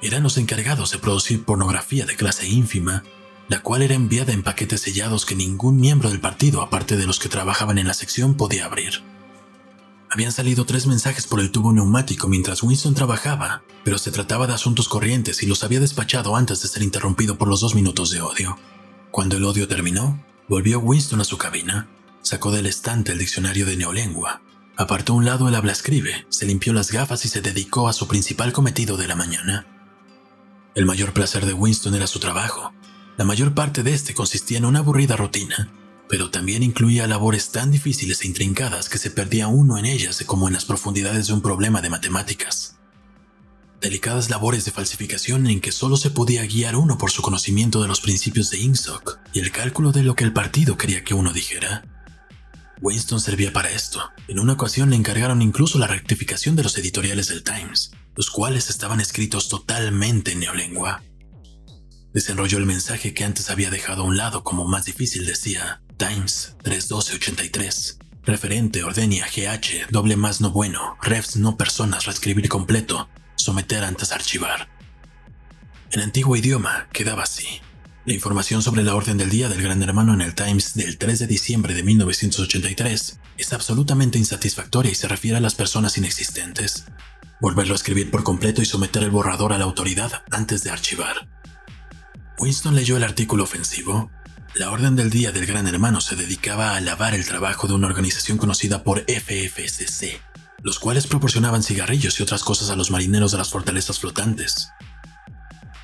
Eran 0.03 0.21
los 0.21 0.37
encargados 0.37 0.91
de 0.91 0.99
producir 0.99 1.43
pornografía 1.43 2.05
de 2.05 2.15
clase 2.15 2.47
ínfima, 2.47 3.03
la 3.47 3.61
cual 3.61 3.81
era 3.81 3.95
enviada 3.95 4.31
en 4.31 4.43
paquetes 4.43 4.81
sellados 4.81 5.25
que 5.25 5.33
ningún 5.33 5.79
miembro 5.79 6.11
del 6.11 6.19
partido, 6.19 6.61
aparte 6.61 6.97
de 6.97 7.07
los 7.07 7.17
que 7.17 7.29
trabajaban 7.29 7.79
en 7.79 7.87
la 7.87 7.95
sección, 7.95 8.35
podía 8.35 8.65
abrir. 8.65 9.14
Habían 10.15 10.31
salido 10.31 10.65
tres 10.65 10.88
mensajes 10.88 11.27
por 11.27 11.41
el 11.41 11.51
tubo 11.51 11.74
neumático 11.74 12.29
mientras 12.29 12.63
Winston 12.63 12.95
trabajaba, 12.95 13.63
pero 13.84 13.98
se 13.98 14.12
trataba 14.12 14.48
de 14.48 14.53
asuntos 14.53 14.88
corrientes 14.88 15.43
y 15.43 15.45
los 15.45 15.65
había 15.65 15.81
despachado 15.81 16.38
antes 16.38 16.62
de 16.62 16.69
ser 16.69 16.84
interrumpido 16.84 17.38
por 17.38 17.50
los 17.50 17.60
dos 17.60 17.75
minutos 17.75 18.12
de 18.12 18.22
odio. 18.22 18.57
Cuando 19.12 19.36
el 19.36 19.43
odio 19.43 19.67
terminó, 19.67 20.24
volvió 20.48 20.79
Winston 20.79 21.19
a 21.19 21.25
su 21.25 21.38
cabina, 21.38 21.89
sacó 22.22 22.53
del 22.53 22.65
estante 22.65 23.12
el 23.12 23.17
diccionario 23.19 23.65
de 23.65 23.75
neolengua 23.75 24.41
Apartó 24.77 25.13
un 25.13 25.25
lado 25.25 25.50
el 25.50 25.55
habla 25.55 25.74
escribe, 25.74 26.25
se 26.29 26.45
limpió 26.45 26.72
las 26.72 26.93
gafas 26.93 27.25
y 27.25 27.27
se 27.27 27.41
dedicó 27.41 27.89
a 27.89 27.93
su 27.93 28.07
principal 28.07 28.53
cometido 28.53 28.95
de 28.95 29.10
la 29.10 29.17
mañana. 29.17 29.67
El 30.75 30.86
mayor 30.86 31.12
placer 31.12 31.45
de 31.45 31.51
Winston 31.51 31.93
era 31.93 32.07
su 32.07 32.19
trabajo. 32.19 32.74
La 33.17 33.25
mayor 33.25 33.53
parte 33.53 33.84
de 33.84 33.93
este 33.93 34.13
consistía 34.13 34.60
en 34.60 34.65
una 34.65 34.79
aburrida 34.79 35.17
rutina, 35.17 35.74
pero 36.09 36.29
también 36.29 36.63
incluía 36.63 37.07
labores 37.07 37.51
tan 37.51 37.71
difíciles 37.71 38.21
e 38.21 38.27
intrincadas 38.27 38.89
que 38.89 38.97
se 38.97 39.12
perdía 39.12 39.47
uno 39.47 39.77
en 39.77 39.85
ellas 39.85 40.24
como 40.25 40.47
en 40.47 40.53
las 40.53 40.65
profundidades 40.65 41.27
de 41.27 41.33
un 41.33 41.41
problema 41.41 41.81
de 41.81 41.89
matemáticas. 41.89 42.75
Delicadas 43.81 44.29
labores 44.29 44.65
de 44.65 44.71
falsificación 44.71 45.47
en 45.47 45.62
que 45.62 45.71
solo 45.71 45.97
se 45.97 46.09
podía 46.09 46.45
guiar 46.45 46.75
uno 46.75 46.97
por 46.97 47.12
su 47.12 47.21
conocimiento 47.21 47.81
de 47.81 47.88
los 47.88 48.01
principios 48.01 48.50
de 48.50 48.59
INSOC 48.59 49.19
y 49.33 49.39
el 49.39 49.51
cálculo 49.51 49.91
de 49.91 50.03
lo 50.03 50.15
que 50.15 50.24
el 50.24 50.33
partido 50.33 50.77
quería 50.77 51.03
que 51.03 51.13
uno 51.13 51.33
dijera. 51.33 51.83
Winston 52.81 53.19
servía 53.19 53.53
para 53.53 53.71
esto. 53.71 54.01
En 54.27 54.39
una 54.39 54.53
ocasión 54.53 54.89
le 54.89 54.95
encargaron 54.95 55.41
incluso 55.41 55.79
la 55.79 55.88
rectificación 55.88 56.55
de 56.55 56.63
los 56.63 56.77
editoriales 56.77 57.27
del 57.27 57.43
Times, 57.43 57.91
los 58.15 58.29
cuales 58.29 58.69
estaban 58.69 59.00
escritos 59.00 59.50
totalmente 59.50 60.31
en 60.31 60.39
neolengua. 60.39 61.01
Desenrolló 62.15 62.60
el 62.60 62.65
mensaje 62.65 63.13
que 63.13 63.25
antes 63.25 63.50
había 63.50 63.69
dejado 63.69 64.03
a 64.03 64.05
un 64.05 64.15
lado 64.15 64.41
como 64.45 64.65
más 64.65 64.86
difícil, 64.86 65.25
decía 65.25 65.81
Times 65.98 66.55
31283. 66.63 68.00
Referente, 68.24 68.86
ordenia, 68.86 69.27
GH, 69.27 69.91
doble 69.91 70.15
más 70.15 70.39
no 70.39 70.50
bueno, 70.51 70.95
refs 71.01 71.36
no 71.36 71.57
personas, 71.57 72.05
reescribir 72.05 72.48
completo, 72.48 73.10
someter 73.36 73.84
antes 73.84 74.13
archivar. 74.13 74.69
En 75.91 76.00
antiguo 76.00 76.38
idioma 76.38 76.88
quedaba 76.93 77.24
así. 77.24 77.60
La 78.05 78.13
información 78.13 78.62
sobre 78.62 78.84
la 78.84 78.95
orden 78.95 79.17
del 79.17 79.29
día 79.29 79.50
del 79.50 79.62
Gran 79.62 79.84
Hermano 79.84 80.13
en 80.13 80.22
el 80.22 80.36
Times 80.36 80.74
del 80.74 80.98
3 80.98 81.19
de 81.19 81.27
diciembre 81.27 81.74
de 81.74 81.84
1983 81.84 83.19
es 83.38 83.51
absolutamente 83.51 84.17
insatisfactoria 84.17 84.89
y 84.89 84.95
se 84.95 85.10
refiere 85.10 85.36
a 85.36 85.41
las 85.41 85.55
personas 85.55 85.98
inexistentes. 85.98 86.86
Volverlo 87.41 87.74
a 87.74 87.75
escribir 87.75 88.10
por 88.10 88.24
completo 88.24 88.62
y 88.62 88.65
someter 88.65 89.03
el 89.03 89.12
borrador 89.12 89.51
a 89.51 89.57
la 89.57 89.65
autoridad 89.65 90.24
antes 90.31 90.63
de 90.63 90.69
archivar. 90.69 91.27
Winston 92.37 92.75
leyó 92.75 92.97
el 92.97 93.03
artículo 93.03 93.43
ofensivo. 93.43 94.11
La 94.55 94.71
orden 94.71 94.95
del 94.95 95.09
día 95.09 95.31
del 95.31 95.45
Gran 95.45 95.67
Hermano 95.67 96.01
se 96.01 96.15
dedicaba 96.15 96.71
a 96.71 96.77
alabar 96.77 97.13
el 97.13 97.25
trabajo 97.25 97.67
de 97.67 97.73
una 97.73 97.87
organización 97.87 98.37
conocida 98.37 98.83
por 98.83 99.05
FFCC, 99.07 100.21
los 100.61 100.79
cuales 100.79 101.07
proporcionaban 101.07 101.63
cigarrillos 101.63 102.19
y 102.19 102.23
otras 102.23 102.43
cosas 102.43 102.69
a 102.69 102.75
los 102.75 102.91
marineros 102.91 103.31
de 103.31 103.37
las 103.37 103.49
fortalezas 103.49 103.99
flotantes. 103.99 104.69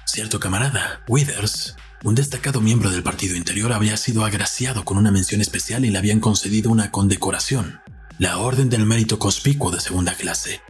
Cierto 0.06 0.40
camarada, 0.40 1.02
Withers, 1.08 1.76
un 2.04 2.16
destacado 2.16 2.62
miembro 2.62 2.90
del 2.90 3.04
partido 3.04 3.36
interior 3.36 3.72
había 3.72 3.96
sido 3.96 4.26
agraciado 4.26 4.84
con 4.84 4.98
una 4.98 5.12
mención 5.12 5.40
especial 5.40 5.86
y 5.86 5.90
le 5.90 5.98
habían 5.98 6.20
concedido 6.20 6.70
una 6.70 6.92
condecoración, 6.92 7.82
la 8.18 8.40
Orden 8.40 8.70
del 8.70 8.86
Mérito 8.86 9.20
Conspicuo 9.20 9.72
de 9.72 9.80
segunda 9.80 10.16
clase. 10.16 10.62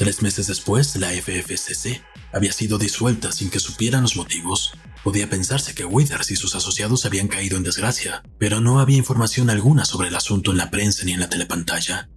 Tres 0.00 0.22
meses 0.22 0.46
después, 0.46 0.96
la 0.96 1.10
FFCC 1.10 2.00
había 2.32 2.52
sido 2.52 2.78
disuelta 2.78 3.32
sin 3.32 3.50
que 3.50 3.60
supieran 3.60 4.00
los 4.00 4.16
motivos. 4.16 4.72
Podía 5.04 5.28
pensarse 5.28 5.74
que 5.74 5.84
Withers 5.84 6.30
y 6.30 6.36
sus 6.36 6.54
asociados 6.54 7.04
habían 7.04 7.28
caído 7.28 7.58
en 7.58 7.64
desgracia, 7.64 8.22
pero 8.38 8.62
no 8.62 8.80
había 8.80 8.96
información 8.96 9.50
alguna 9.50 9.84
sobre 9.84 10.08
el 10.08 10.16
asunto 10.16 10.52
en 10.52 10.56
la 10.56 10.70
prensa 10.70 11.04
ni 11.04 11.12
en 11.12 11.20
la 11.20 11.28
telepantalla. 11.28 12.08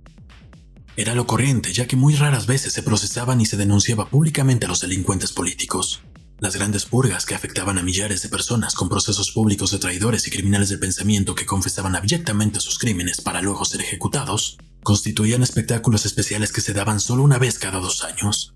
Era 0.96 1.14
lo 1.14 1.28
corriente, 1.28 1.74
ya 1.74 1.86
que 1.86 1.98
muy 1.98 2.16
raras 2.16 2.46
veces 2.46 2.72
se 2.72 2.84
procesaban 2.84 3.42
y 3.42 3.46
se 3.46 3.58
denunciaba 3.58 4.10
públicamente 4.10 4.66
a 4.66 4.70
los 4.70 4.80
delincuentes 4.80 5.34
políticos. 5.34 6.04
Las 6.44 6.58
grandes 6.58 6.86
purgas 6.86 7.26
que 7.26 7.36
afectaban 7.36 7.78
a 7.78 7.84
millares 7.84 8.22
de 8.22 8.28
personas 8.28 8.76
con 8.76 8.90
procesos 8.90 9.32
públicos 9.32 9.72
de 9.72 9.78
traidores 9.78 10.28
y 10.28 10.30
criminales 10.30 10.68
del 10.68 10.80
pensamiento 10.80 11.36
que 11.36 11.46
confesaban 11.46 11.96
abyectamente 11.96 12.60
sus 12.60 12.78
crímenes 12.78 13.22
para 13.22 13.42
luego 13.42 13.64
ser 13.64 13.80
ejecutados, 13.80 14.58
constituían 14.84 15.42
espectáculos 15.42 16.06
especiales 16.06 16.52
que 16.52 16.60
se 16.60 16.74
daban 16.74 17.00
solo 17.00 17.24
una 17.24 17.38
vez 17.38 17.60
cada 17.60 17.80
dos 17.80 18.04
años. 18.04 18.54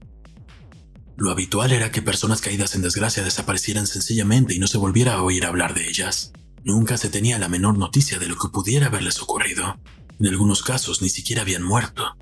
Lo 1.15 1.31
habitual 1.31 1.71
era 1.71 1.89
que 1.89 2.01
personas 2.01 2.41
caídas 2.41 2.75
en 2.75 2.81
desgracia 2.81 3.23
desaparecieran 3.23 3.87
sencillamente 3.87 4.53
y 4.53 4.59
no 4.59 4.67
se 4.67 4.77
volviera 4.77 5.13
a 5.13 5.23
oír 5.23 5.45
hablar 5.45 5.73
de 5.73 5.87
ellas. 5.87 6.33
Nunca 6.65 6.97
se 6.97 7.07
tenía 7.07 7.39
la 7.39 7.47
menor 7.47 7.77
noticia 7.77 8.19
de 8.19 8.27
lo 8.27 8.35
que 8.35 8.49
pudiera 8.49 8.87
haberles 8.87 9.21
ocurrido. 9.21 9.79
En 10.19 10.27
algunos 10.27 10.61
casos 10.61 11.01
ni 11.01 11.07
siquiera 11.07 11.43
habían 11.43 11.63
muerto. 11.63 12.17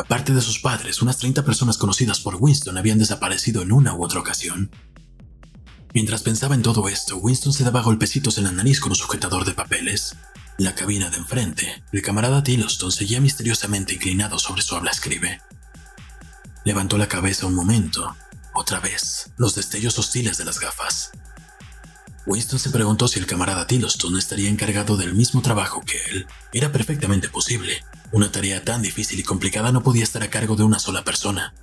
Aparte 0.00 0.32
de 0.32 0.40
sus 0.40 0.60
padres, 0.60 1.02
unas 1.02 1.18
30 1.18 1.44
personas 1.44 1.76
conocidas 1.76 2.20
por 2.20 2.36
Winston 2.36 2.78
habían 2.78 2.98
desaparecido 2.98 3.60
en 3.60 3.70
una 3.70 3.92
u 3.92 4.02
otra 4.02 4.18
ocasión. 4.18 4.70
Mientras 5.92 6.22
pensaba 6.22 6.54
en 6.54 6.62
todo 6.62 6.88
esto, 6.88 7.18
Winston 7.18 7.52
se 7.52 7.64
daba 7.64 7.82
golpecitos 7.82 8.38
en 8.38 8.44
la 8.44 8.50
nariz 8.50 8.80
con 8.80 8.92
un 8.92 8.96
sujetador 8.96 9.44
de 9.44 9.52
papeles. 9.52 10.16
En 10.58 10.64
la 10.64 10.74
cabina 10.74 11.10
de 11.10 11.18
enfrente, 11.18 11.84
el 11.92 12.00
camarada 12.00 12.42
Tillotson 12.42 12.90
seguía 12.90 13.20
misteriosamente 13.20 13.92
inclinado 13.92 14.38
sobre 14.38 14.62
su 14.62 14.74
habla 14.74 14.90
escribe. 14.90 15.42
Levantó 16.64 16.96
la 16.96 17.08
cabeza 17.08 17.44
un 17.44 17.54
momento. 17.54 18.16
Otra 18.54 18.80
vez, 18.80 19.32
los 19.36 19.54
destellos 19.54 19.98
hostiles 19.98 20.38
de 20.38 20.46
las 20.46 20.60
gafas. 20.60 21.10
Winston 22.24 22.58
se 22.58 22.70
preguntó 22.70 23.06
si 23.06 23.18
el 23.18 23.26
camarada 23.26 23.66
Tillotson 23.66 24.16
estaría 24.16 24.48
encargado 24.48 24.96
del 24.96 25.12
mismo 25.12 25.42
trabajo 25.42 25.82
que 25.82 25.98
él. 26.10 26.26
Era 26.54 26.72
perfectamente 26.72 27.28
posible. 27.28 27.84
Una 28.12 28.32
tarea 28.32 28.64
tan 28.64 28.82
difícil 28.82 29.20
y 29.20 29.22
complicada 29.22 29.70
no 29.70 29.82
podía 29.82 30.02
estar 30.02 30.22
a 30.22 30.30
cargo 30.30 30.56
de 30.56 30.64
una 30.64 30.78
sola 30.78 31.04
persona. 31.04 31.54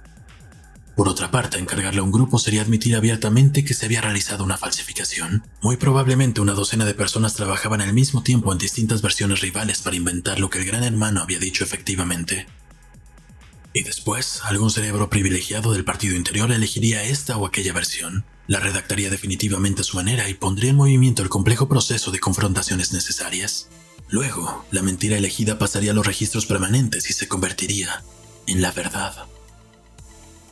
Por 0.95 1.09
otra 1.09 1.29
parte, 1.29 1.59
encargarle 1.59 1.99
a 1.99 2.03
un 2.03 2.11
grupo 2.11 2.39
sería 2.39 2.63
admitir 2.63 2.95
abiertamente 2.95 3.63
que 3.63 3.75
se 3.75 3.85
había 3.85 4.01
realizado 4.01 4.43
una 4.43 4.57
falsificación. 4.57 5.43
Muy 5.61 5.77
probablemente 5.77 6.41
una 6.41 6.53
docena 6.53 6.85
de 6.85 6.95
personas 6.95 7.35
trabajaban 7.35 7.81
al 7.81 7.93
mismo 7.93 8.23
tiempo 8.23 8.51
en 8.51 8.57
distintas 8.57 9.03
versiones 9.03 9.41
rivales 9.41 9.81
para 9.81 9.95
inventar 9.95 10.39
lo 10.39 10.49
que 10.49 10.57
el 10.57 10.65
gran 10.65 10.83
hermano 10.83 11.21
había 11.21 11.37
dicho 11.37 11.63
efectivamente. 11.63 12.47
Y 13.73 13.83
después, 13.83 14.41
algún 14.45 14.71
cerebro 14.71 15.07
privilegiado 15.07 15.71
del 15.71 15.85
partido 15.85 16.15
interior 16.15 16.51
elegiría 16.51 17.03
esta 17.03 17.37
o 17.37 17.45
aquella 17.45 17.73
versión, 17.73 18.25
la 18.47 18.59
redactaría 18.59 19.11
definitivamente 19.11 19.81
a 19.81 19.83
su 19.83 19.97
manera 19.97 20.27
y 20.29 20.33
pondría 20.33 20.71
en 20.71 20.77
movimiento 20.77 21.21
el 21.21 21.29
complejo 21.29 21.67
proceso 21.67 22.09
de 22.09 22.19
confrontaciones 22.19 22.91
necesarias. 22.91 23.69
Luego, 24.09 24.65
la 24.71 24.81
mentira 24.81 25.17
elegida 25.17 25.59
pasaría 25.59 25.91
a 25.91 25.93
los 25.93 26.05
registros 26.05 26.45
permanentes 26.45 27.09
y 27.09 27.13
se 27.13 27.27
convertiría 27.27 28.03
en 28.47 28.61
la 28.61 28.71
verdad. 28.71 29.27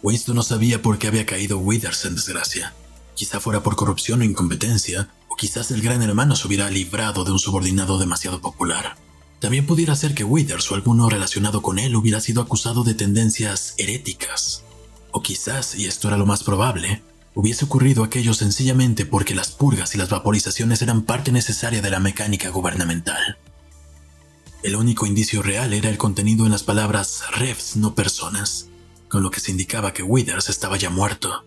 Winston 0.04 0.36
no 0.36 0.44
sabía 0.44 0.82
por 0.82 0.98
qué 0.98 1.08
había 1.08 1.26
caído 1.26 1.58
Withers 1.58 2.06
en 2.06 2.16
desgracia. 2.16 2.74
Quizá 3.16 3.40
fuera 3.40 3.64
por 3.64 3.76
corrupción 3.76 4.22
o 4.22 4.24
incompetencia, 4.26 5.10
o 5.30 5.36
quizás 5.36 5.72
el 5.72 5.82
gran 5.82 6.02
hermano 6.02 6.36
se 6.36 6.48
hubiera 6.48 6.70
librado 6.70 7.24
de 7.24 7.32
un 7.32 7.40
subordinado 7.40 7.98
demasiado 7.98 8.42
popular. 8.42 8.98
También 9.40 9.66
pudiera 9.66 9.96
ser 9.96 10.14
que 10.14 10.24
Withers 10.24 10.72
o 10.72 10.76
alguno 10.76 11.10
relacionado 11.10 11.62
con 11.62 11.80
él 11.80 11.96
hubiera 11.96 12.20
sido 12.20 12.42
acusado 12.42 12.84
de 12.84 12.94
tendencias 12.94 13.74
heréticas. 13.78 14.64
O 15.12 15.22
quizás, 15.22 15.76
y 15.76 15.86
esto 15.86 16.10
era 16.10 16.18
lo 16.18 16.26
más 16.26 16.44
probable, 16.44 17.02
hubiese 17.36 17.66
ocurrido 17.66 18.04
aquello 18.04 18.34
sencillamente 18.34 19.06
porque 19.06 19.36
las 19.36 19.52
purgas 19.52 19.94
y 19.94 19.98
las 19.98 20.10
vaporizaciones 20.10 20.82
eran 20.82 21.04
parte 21.04 21.32
necesaria 21.32 21.82
de 21.82 21.90
la 21.90 22.00
mecánica 22.00 22.50
gubernamental. 22.50 23.38
El 24.64 24.78
único 24.78 25.06
indicio 25.06 25.44
real 25.44 25.74
era 25.74 25.90
el 25.90 25.98
contenido 25.98 26.46
en 26.46 26.52
las 26.52 26.64
palabras 26.64 27.24
refs, 27.38 27.76
no 27.76 27.94
personas, 27.94 28.70
con 29.10 29.22
lo 29.22 29.30
que 29.30 29.42
se 29.42 29.52
indicaba 29.52 29.94
que 29.94 30.02
Withers 30.02 30.50
estaba 30.50 30.78
ya 30.78 30.90
muerto. 30.90 31.44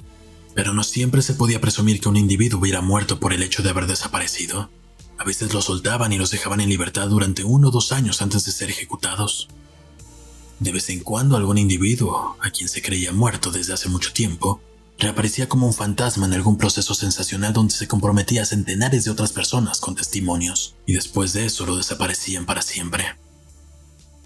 Pero 0.54 0.72
no 0.72 0.84
siempre 0.84 1.22
se 1.22 1.34
podía 1.34 1.60
presumir 1.60 2.00
que 2.00 2.08
un 2.08 2.16
individuo 2.16 2.60
hubiera 2.60 2.80
muerto 2.80 3.18
por 3.18 3.32
el 3.32 3.42
hecho 3.42 3.62
de 3.62 3.70
haber 3.70 3.86
desaparecido. 3.86 4.70
A 5.18 5.24
veces 5.24 5.52
los 5.52 5.64
soltaban 5.64 6.12
y 6.12 6.18
los 6.18 6.30
dejaban 6.30 6.60
en 6.60 6.68
libertad 6.68 7.08
durante 7.08 7.42
uno 7.42 7.68
o 7.68 7.70
dos 7.72 7.92
años 7.92 8.22
antes 8.22 8.44
de 8.44 8.52
ser 8.52 8.70
ejecutados. 8.70 9.48
De 10.60 10.70
vez 10.70 10.88
en 10.90 11.00
cuando 11.00 11.36
algún 11.36 11.58
individuo, 11.58 12.36
a 12.40 12.50
quien 12.50 12.68
se 12.68 12.82
creía 12.82 13.12
muerto 13.12 13.50
desde 13.50 13.72
hace 13.72 13.88
mucho 13.88 14.12
tiempo, 14.12 14.60
reaparecía 14.98 15.48
como 15.48 15.66
un 15.66 15.74
fantasma 15.74 16.26
en 16.26 16.34
algún 16.34 16.58
proceso 16.58 16.92
sensacional 16.94 17.52
donde 17.52 17.74
se 17.74 17.86
comprometía 17.86 18.42
a 18.42 18.46
centenares 18.46 19.04
de 19.04 19.12
otras 19.12 19.32
personas 19.32 19.80
con 19.80 19.94
testimonios, 19.94 20.74
y 20.86 20.94
después 20.94 21.32
de 21.32 21.46
eso 21.46 21.64
lo 21.66 21.76
desaparecían 21.76 22.46
para 22.46 22.62
siempre. 22.62 23.16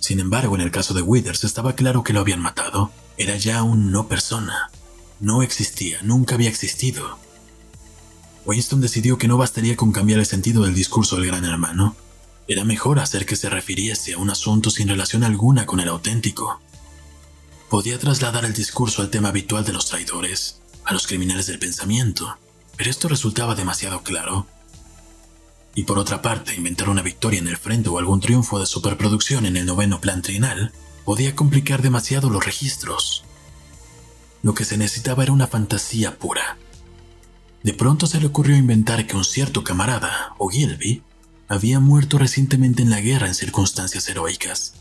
Sin 0.00 0.18
embargo, 0.18 0.54
en 0.54 0.62
el 0.62 0.70
caso 0.70 0.94
de 0.94 1.02
Withers 1.02 1.44
estaba 1.44 1.74
claro 1.74 2.02
que 2.02 2.12
lo 2.12 2.20
habían 2.20 2.40
matado, 2.40 2.90
era 3.18 3.36
ya 3.36 3.62
un 3.62 3.92
no 3.92 4.08
persona. 4.08 4.70
No 5.20 5.42
existía, 5.42 5.98
nunca 6.02 6.34
había 6.34 6.48
existido. 6.48 7.18
Winston 8.44 8.80
decidió 8.80 9.18
que 9.18 9.28
no 9.28 9.36
bastaría 9.36 9.76
con 9.76 9.92
cambiar 9.92 10.18
el 10.18 10.26
sentido 10.26 10.64
del 10.64 10.74
discurso 10.74 11.16
del 11.16 11.26
gran 11.26 11.44
hermano. 11.44 11.94
Era 12.48 12.64
mejor 12.64 12.98
hacer 12.98 13.26
que 13.26 13.36
se 13.36 13.48
refiriese 13.48 14.14
a 14.14 14.18
un 14.18 14.30
asunto 14.30 14.70
sin 14.70 14.88
relación 14.88 15.22
alguna 15.22 15.66
con 15.66 15.78
el 15.78 15.88
auténtico. 15.88 16.60
Podía 17.70 17.98
trasladar 17.98 18.44
el 18.44 18.52
discurso 18.52 19.02
al 19.02 19.10
tema 19.10 19.28
habitual 19.28 19.64
de 19.64 19.72
los 19.72 19.86
traidores, 19.86 20.61
a 20.84 20.92
los 20.92 21.06
criminales 21.06 21.46
del 21.46 21.58
pensamiento, 21.58 22.38
pero 22.76 22.90
esto 22.90 23.08
resultaba 23.08 23.54
demasiado 23.54 24.02
claro. 24.02 24.46
Y 25.74 25.84
por 25.84 25.98
otra 25.98 26.20
parte, 26.20 26.54
inventar 26.54 26.88
una 26.88 27.02
victoria 27.02 27.40
en 27.40 27.48
el 27.48 27.56
frente 27.56 27.88
o 27.88 27.98
algún 27.98 28.20
triunfo 28.20 28.58
de 28.58 28.66
superproducción 28.66 29.46
en 29.46 29.56
el 29.56 29.66
noveno 29.66 30.00
plan 30.00 30.22
trinal 30.22 30.72
podía 31.04 31.34
complicar 31.34 31.82
demasiado 31.82 32.30
los 32.30 32.44
registros. 32.44 33.24
Lo 34.42 34.54
que 34.54 34.64
se 34.64 34.76
necesitaba 34.76 35.22
era 35.22 35.32
una 35.32 35.46
fantasía 35.46 36.18
pura. 36.18 36.58
De 37.62 37.72
pronto 37.72 38.06
se 38.06 38.20
le 38.20 38.26
ocurrió 38.26 38.56
inventar 38.56 39.06
que 39.06 39.16
un 39.16 39.24
cierto 39.24 39.62
camarada, 39.62 40.34
Ogilvy, 40.38 41.02
había 41.48 41.80
muerto 41.80 42.18
recientemente 42.18 42.82
en 42.82 42.90
la 42.90 43.00
guerra 43.00 43.28
en 43.28 43.34
circunstancias 43.34 44.08
heroicas. 44.08 44.74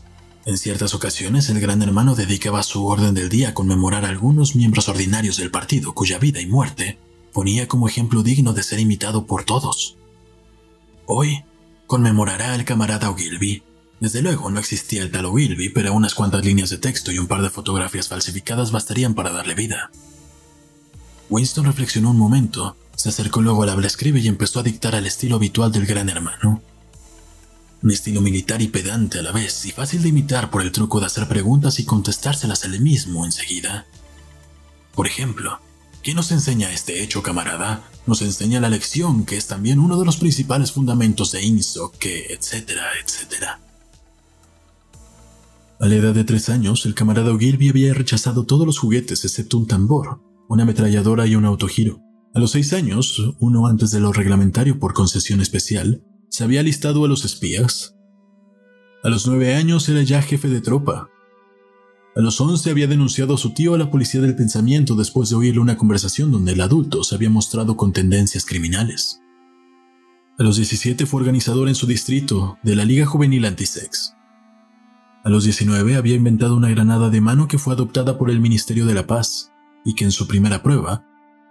En 0.44 0.58
ciertas 0.58 0.94
ocasiones, 0.94 1.48
el 1.50 1.60
gran 1.60 1.82
hermano 1.82 2.16
dedicaba 2.16 2.62
su 2.62 2.84
orden 2.86 3.14
del 3.14 3.28
día 3.28 3.50
a 3.50 3.54
conmemorar 3.54 4.04
a 4.04 4.08
algunos 4.08 4.56
miembros 4.56 4.88
ordinarios 4.88 5.36
del 5.36 5.52
partido 5.52 5.94
cuya 5.94 6.18
vida 6.18 6.40
y 6.40 6.46
muerte 6.46 6.98
ponía 7.32 7.68
como 7.68 7.88
ejemplo 7.88 8.22
digno 8.22 8.52
de 8.52 8.62
ser 8.62 8.80
imitado 8.80 9.26
por 9.26 9.44
todos. 9.44 9.96
Hoy 11.06 11.44
conmemorará 11.86 12.54
al 12.54 12.64
camarada 12.64 13.10
Ogilvy, 13.10 13.62
desde 14.02 14.20
luego 14.20 14.50
no 14.50 14.58
existía 14.58 15.00
el 15.02 15.12
tal 15.12 15.26
Wilby, 15.26 15.68
pero 15.68 15.94
unas 15.94 16.14
cuantas 16.14 16.44
líneas 16.44 16.70
de 16.70 16.78
texto 16.78 17.12
y 17.12 17.20
un 17.20 17.28
par 17.28 17.40
de 17.40 17.50
fotografías 17.50 18.08
falsificadas 18.08 18.72
bastarían 18.72 19.14
para 19.14 19.30
darle 19.30 19.54
vida. 19.54 19.92
Winston 21.30 21.66
reflexionó 21.66 22.10
un 22.10 22.18
momento, 22.18 22.76
se 22.96 23.10
acercó 23.10 23.42
luego 23.42 23.62
al 23.62 23.68
habla 23.68 23.86
escribe 23.86 24.18
y 24.18 24.26
empezó 24.26 24.58
a 24.58 24.64
dictar 24.64 24.96
al 24.96 25.06
estilo 25.06 25.36
habitual 25.36 25.70
del 25.70 25.86
gran 25.86 26.08
hermano. 26.08 26.60
Un 27.82 27.90
estilo 27.90 28.20
militar 28.20 28.62
y 28.62 28.68
pedante 28.68 29.18
a 29.18 29.22
la 29.22 29.32
vez, 29.32 29.66
y 29.66 29.72
fácil 29.72 30.02
de 30.02 30.10
imitar 30.10 30.50
por 30.50 30.62
el 30.62 30.70
truco 30.70 31.00
de 31.00 31.06
hacer 31.06 31.26
preguntas 31.26 31.80
y 31.80 31.84
contestárselas 31.84 32.64
él 32.64 32.80
mismo 32.80 33.24
enseguida. 33.24 33.86
Por 34.94 35.08
ejemplo, 35.08 35.58
¿qué 36.02 36.14
nos 36.14 36.30
enseña 36.30 36.72
este 36.72 37.02
hecho, 37.02 37.22
camarada? 37.22 37.82
Nos 38.06 38.22
enseña 38.22 38.60
la 38.60 38.68
lección, 38.68 39.24
que 39.24 39.36
es 39.36 39.48
también 39.48 39.80
uno 39.80 39.98
de 39.98 40.04
los 40.04 40.16
principales 40.16 40.70
fundamentos 40.70 41.32
de 41.32 41.42
INSO, 41.42 41.90
que, 41.98 42.26
etcétera, 42.26 42.84
etcétera. 43.04 43.58
A 45.80 45.86
la 45.86 45.96
edad 45.96 46.14
de 46.14 46.22
tres 46.22 46.48
años, 46.48 46.86
el 46.86 46.94
camarada 46.94 47.32
Ogilvy 47.32 47.70
había 47.70 47.94
rechazado 47.94 48.44
todos 48.44 48.64
los 48.64 48.78
juguetes 48.78 49.24
excepto 49.24 49.58
un 49.58 49.66
tambor, 49.66 50.20
una 50.48 50.62
ametralladora 50.62 51.26
y 51.26 51.34
un 51.34 51.44
autogiro. 51.44 52.00
A 52.32 52.38
los 52.38 52.52
seis 52.52 52.72
años, 52.72 53.20
uno 53.40 53.66
antes 53.66 53.90
de 53.90 53.98
lo 53.98 54.12
reglamentario 54.12 54.78
por 54.78 54.94
concesión 54.94 55.40
especial, 55.40 56.04
se 56.32 56.44
había 56.44 56.60
alistado 56.60 57.04
a 57.04 57.08
los 57.08 57.26
espías. 57.26 57.94
A 59.04 59.10
los 59.10 59.26
nueve 59.26 59.54
años 59.54 59.86
era 59.90 60.02
ya 60.02 60.22
jefe 60.22 60.48
de 60.48 60.62
tropa. 60.62 61.10
A 62.16 62.20
los 62.20 62.40
once 62.40 62.70
había 62.70 62.86
denunciado 62.86 63.34
a 63.34 63.38
su 63.38 63.52
tío 63.52 63.74
a 63.74 63.78
la 63.78 63.90
policía 63.90 64.22
del 64.22 64.34
pensamiento 64.34 64.96
después 64.96 65.28
de 65.28 65.36
oírle 65.36 65.60
una 65.60 65.76
conversación 65.76 66.32
donde 66.32 66.52
el 66.52 66.62
adulto 66.62 67.04
se 67.04 67.14
había 67.14 67.28
mostrado 67.28 67.76
con 67.76 67.92
tendencias 67.92 68.46
criminales. 68.46 69.20
A 70.38 70.42
los 70.42 70.56
17 70.56 71.04
fue 71.04 71.20
organizador 71.20 71.68
en 71.68 71.74
su 71.74 71.86
distrito 71.86 72.56
de 72.62 72.76
la 72.76 72.86
Liga 72.86 73.04
Juvenil 73.04 73.44
Antisex. 73.44 74.14
A 75.24 75.28
los 75.28 75.44
19 75.44 75.96
había 75.96 76.14
inventado 76.14 76.56
una 76.56 76.70
granada 76.70 77.10
de 77.10 77.20
mano 77.20 77.46
que 77.46 77.58
fue 77.58 77.74
adoptada 77.74 78.16
por 78.16 78.30
el 78.30 78.40
Ministerio 78.40 78.86
de 78.86 78.94
la 78.94 79.06
Paz 79.06 79.52
y 79.84 79.94
que 79.94 80.04
en 80.04 80.12
su 80.12 80.26
primera 80.26 80.62
prueba 80.62 81.04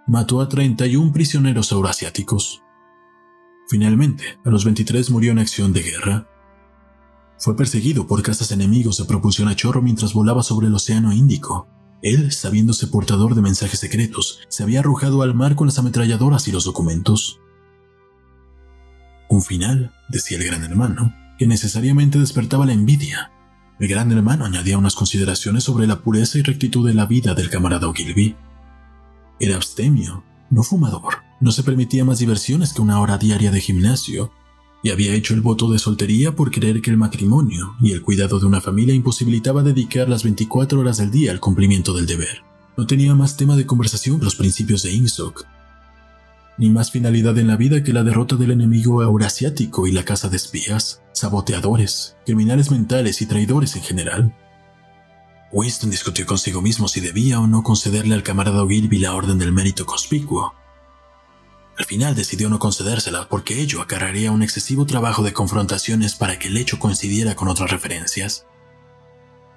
mató 0.08 0.40
a 0.40 0.48
31 0.48 1.12
prisioneros 1.12 1.70
euroasiáticos. 1.70 2.62
Finalmente, 3.72 4.38
a 4.44 4.50
los 4.50 4.66
23 4.66 5.08
murió 5.08 5.32
en 5.32 5.38
acción 5.38 5.72
de 5.72 5.80
guerra. 5.80 6.28
Fue 7.38 7.56
perseguido 7.56 8.06
por 8.06 8.22
cazas 8.22 8.52
enemigos 8.52 8.98
de 8.98 9.06
propulsión 9.06 9.48
a 9.48 9.56
chorro 9.56 9.80
mientras 9.80 10.12
volaba 10.12 10.42
sobre 10.42 10.66
el 10.66 10.74
Océano 10.74 11.10
Índico. 11.10 11.66
Él, 12.02 12.32
sabiéndose 12.32 12.88
portador 12.88 13.34
de 13.34 13.40
mensajes 13.40 13.80
secretos, 13.80 14.40
se 14.50 14.62
había 14.62 14.80
arrojado 14.80 15.22
al 15.22 15.32
mar 15.32 15.56
con 15.56 15.68
las 15.68 15.78
ametralladoras 15.78 16.46
y 16.48 16.52
los 16.52 16.64
documentos. 16.64 17.40
Un 19.30 19.40
final, 19.40 19.94
decía 20.10 20.36
el 20.36 20.44
gran 20.44 20.64
hermano, 20.64 21.14
que 21.38 21.46
necesariamente 21.46 22.18
despertaba 22.18 22.66
la 22.66 22.74
envidia, 22.74 23.32
el 23.80 23.88
gran 23.88 24.12
hermano 24.12 24.44
añadía 24.44 24.76
unas 24.76 24.94
consideraciones 24.94 25.64
sobre 25.64 25.86
la 25.86 26.02
pureza 26.02 26.36
y 26.36 26.42
rectitud 26.42 26.86
de 26.86 26.92
la 26.92 27.06
vida 27.06 27.32
del 27.32 27.48
camarada 27.48 27.88
Ogilvy. 27.88 28.36
Era 29.40 29.56
abstemio, 29.56 30.24
no 30.50 30.62
fumador, 30.62 31.31
no 31.42 31.50
se 31.50 31.64
permitía 31.64 32.04
más 32.04 32.20
diversiones 32.20 32.72
que 32.72 32.80
una 32.80 33.00
hora 33.00 33.18
diaria 33.18 33.50
de 33.50 33.60
gimnasio, 33.60 34.30
y 34.82 34.90
había 34.90 35.12
hecho 35.12 35.34
el 35.34 35.40
voto 35.40 35.70
de 35.70 35.78
soltería 35.78 36.34
por 36.34 36.50
creer 36.50 36.80
que 36.80 36.90
el 36.90 36.96
matrimonio 36.96 37.74
y 37.80 37.90
el 37.92 38.02
cuidado 38.02 38.38
de 38.38 38.46
una 38.46 38.60
familia 38.60 38.94
imposibilitaba 38.94 39.62
dedicar 39.62 40.08
las 40.08 40.22
24 40.22 40.78
horas 40.78 40.98
del 40.98 41.10
día 41.10 41.32
al 41.32 41.40
cumplimiento 41.40 41.94
del 41.94 42.06
deber. 42.06 42.42
No 42.76 42.86
tenía 42.86 43.14
más 43.14 43.36
tema 43.36 43.56
de 43.56 43.66
conversación 43.66 44.18
que 44.18 44.24
los 44.24 44.36
principios 44.36 44.82
de 44.84 44.92
INSOC, 44.92 45.44
ni 46.58 46.70
más 46.70 46.92
finalidad 46.92 47.36
en 47.38 47.48
la 47.48 47.56
vida 47.56 47.82
que 47.82 47.92
la 47.92 48.04
derrota 48.04 48.36
del 48.36 48.52
enemigo 48.52 49.02
eurasiático 49.02 49.88
y 49.88 49.92
la 49.92 50.04
caza 50.04 50.28
de 50.28 50.36
espías, 50.36 51.02
saboteadores, 51.12 52.16
criminales 52.24 52.70
mentales 52.70 53.20
y 53.20 53.26
traidores 53.26 53.74
en 53.74 53.82
general. 53.82 54.36
Winston 55.50 55.90
discutió 55.90 56.24
consigo 56.24 56.62
mismo 56.62 56.86
si 56.86 57.00
debía 57.00 57.40
o 57.40 57.48
no 57.48 57.64
concederle 57.64 58.14
al 58.14 58.22
camarada 58.22 58.62
Ogilvy 58.62 58.98
la 58.98 59.14
orden 59.14 59.38
del 59.38 59.52
mérito 59.52 59.84
conspicuo. 59.84 60.54
Al 61.78 61.84
final 61.86 62.14
decidió 62.14 62.48
no 62.48 62.58
concedérsela 62.58 63.28
porque 63.28 63.60
ello 63.60 63.80
acarrearía 63.80 64.30
un 64.30 64.42
excesivo 64.42 64.84
trabajo 64.86 65.22
de 65.22 65.32
confrontaciones 65.32 66.14
para 66.14 66.38
que 66.38 66.48
el 66.48 66.56
hecho 66.56 66.78
coincidiera 66.78 67.34
con 67.34 67.48
otras 67.48 67.70
referencias. 67.70 68.46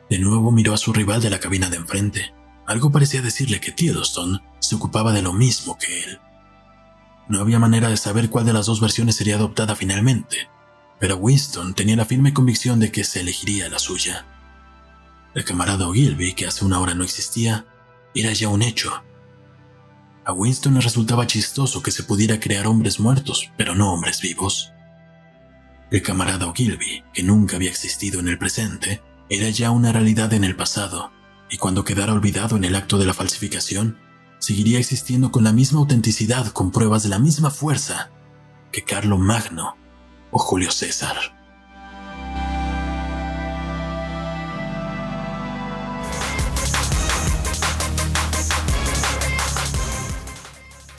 De 0.09 0.19
nuevo 0.19 0.51
miró 0.51 0.73
a 0.73 0.77
su 0.77 0.93
rival 0.93 1.21
de 1.21 1.29
la 1.29 1.39
cabina 1.39 1.69
de 1.69 1.77
enfrente. 1.77 2.33
Algo 2.67 2.91
parecía 2.91 3.21
decirle 3.21 3.59
que 3.59 3.71
Tiddleston 3.71 4.41
se 4.59 4.75
ocupaba 4.75 5.11
de 5.11 5.21
lo 5.21 5.33
mismo 5.33 5.77
que 5.77 6.03
él. 6.03 6.19
No 7.27 7.41
había 7.41 7.59
manera 7.59 7.89
de 7.89 7.97
saber 7.97 8.29
cuál 8.29 8.45
de 8.45 8.53
las 8.53 8.67
dos 8.67 8.79
versiones 8.79 9.15
sería 9.15 9.35
adoptada 9.35 9.75
finalmente, 9.75 10.47
pero 10.99 11.17
Winston 11.17 11.73
tenía 11.73 11.95
la 11.95 12.05
firme 12.05 12.33
convicción 12.33 12.79
de 12.79 12.91
que 12.91 13.03
se 13.03 13.21
elegiría 13.21 13.69
la 13.69 13.79
suya. 13.79 14.25
El 15.33 15.43
camarada 15.43 15.87
Ogilvy, 15.87 16.33
que 16.33 16.47
hace 16.47 16.63
una 16.63 16.79
hora 16.79 16.93
no 16.93 17.03
existía, 17.03 17.65
era 18.13 18.31
ya 18.31 18.47
un 18.47 18.61
hecho. 18.61 19.03
A 20.25 20.33
Winston 20.33 20.73
le 20.73 20.81
resultaba 20.81 21.27
chistoso 21.27 21.83
que 21.83 21.91
se 21.91 22.01
pudiera 22.01 22.39
crear 22.39 22.65
hombres 22.65 22.99
muertos, 22.99 23.51
pero 23.57 23.75
no 23.75 23.93
hombres 23.93 24.21
vivos. 24.21 24.73
El 25.91 26.01
camarada 26.01 26.47
Ogilvy, 26.47 27.03
que 27.13 27.21
nunca 27.21 27.57
había 27.57 27.69
existido 27.69 28.19
en 28.19 28.27
el 28.27 28.39
presente, 28.39 29.03
era 29.29 29.49
ya 29.49 29.69
una 29.69 29.91
realidad 29.91 30.33
en 30.33 30.43
el 30.43 30.55
pasado, 30.55 31.11
y 31.51 31.57
cuando 31.57 31.83
quedara 31.83 32.11
olvidado 32.11 32.57
en 32.57 32.63
el 32.63 32.75
acto 32.75 32.97
de 32.97 33.05
la 33.05 33.13
falsificación, 33.13 33.99
seguiría 34.39 34.79
existiendo 34.79 35.31
con 35.31 35.43
la 35.43 35.53
misma 35.53 35.79
autenticidad, 35.79 36.47
con 36.47 36.71
pruebas 36.71 37.03
de 37.03 37.09
la 37.09 37.19
misma 37.19 37.51
fuerza 37.51 38.09
que 38.71 38.83
Carlo 38.83 39.19
Magno 39.19 39.77
o 40.31 40.39
Julio 40.39 40.71
César. 40.71 41.34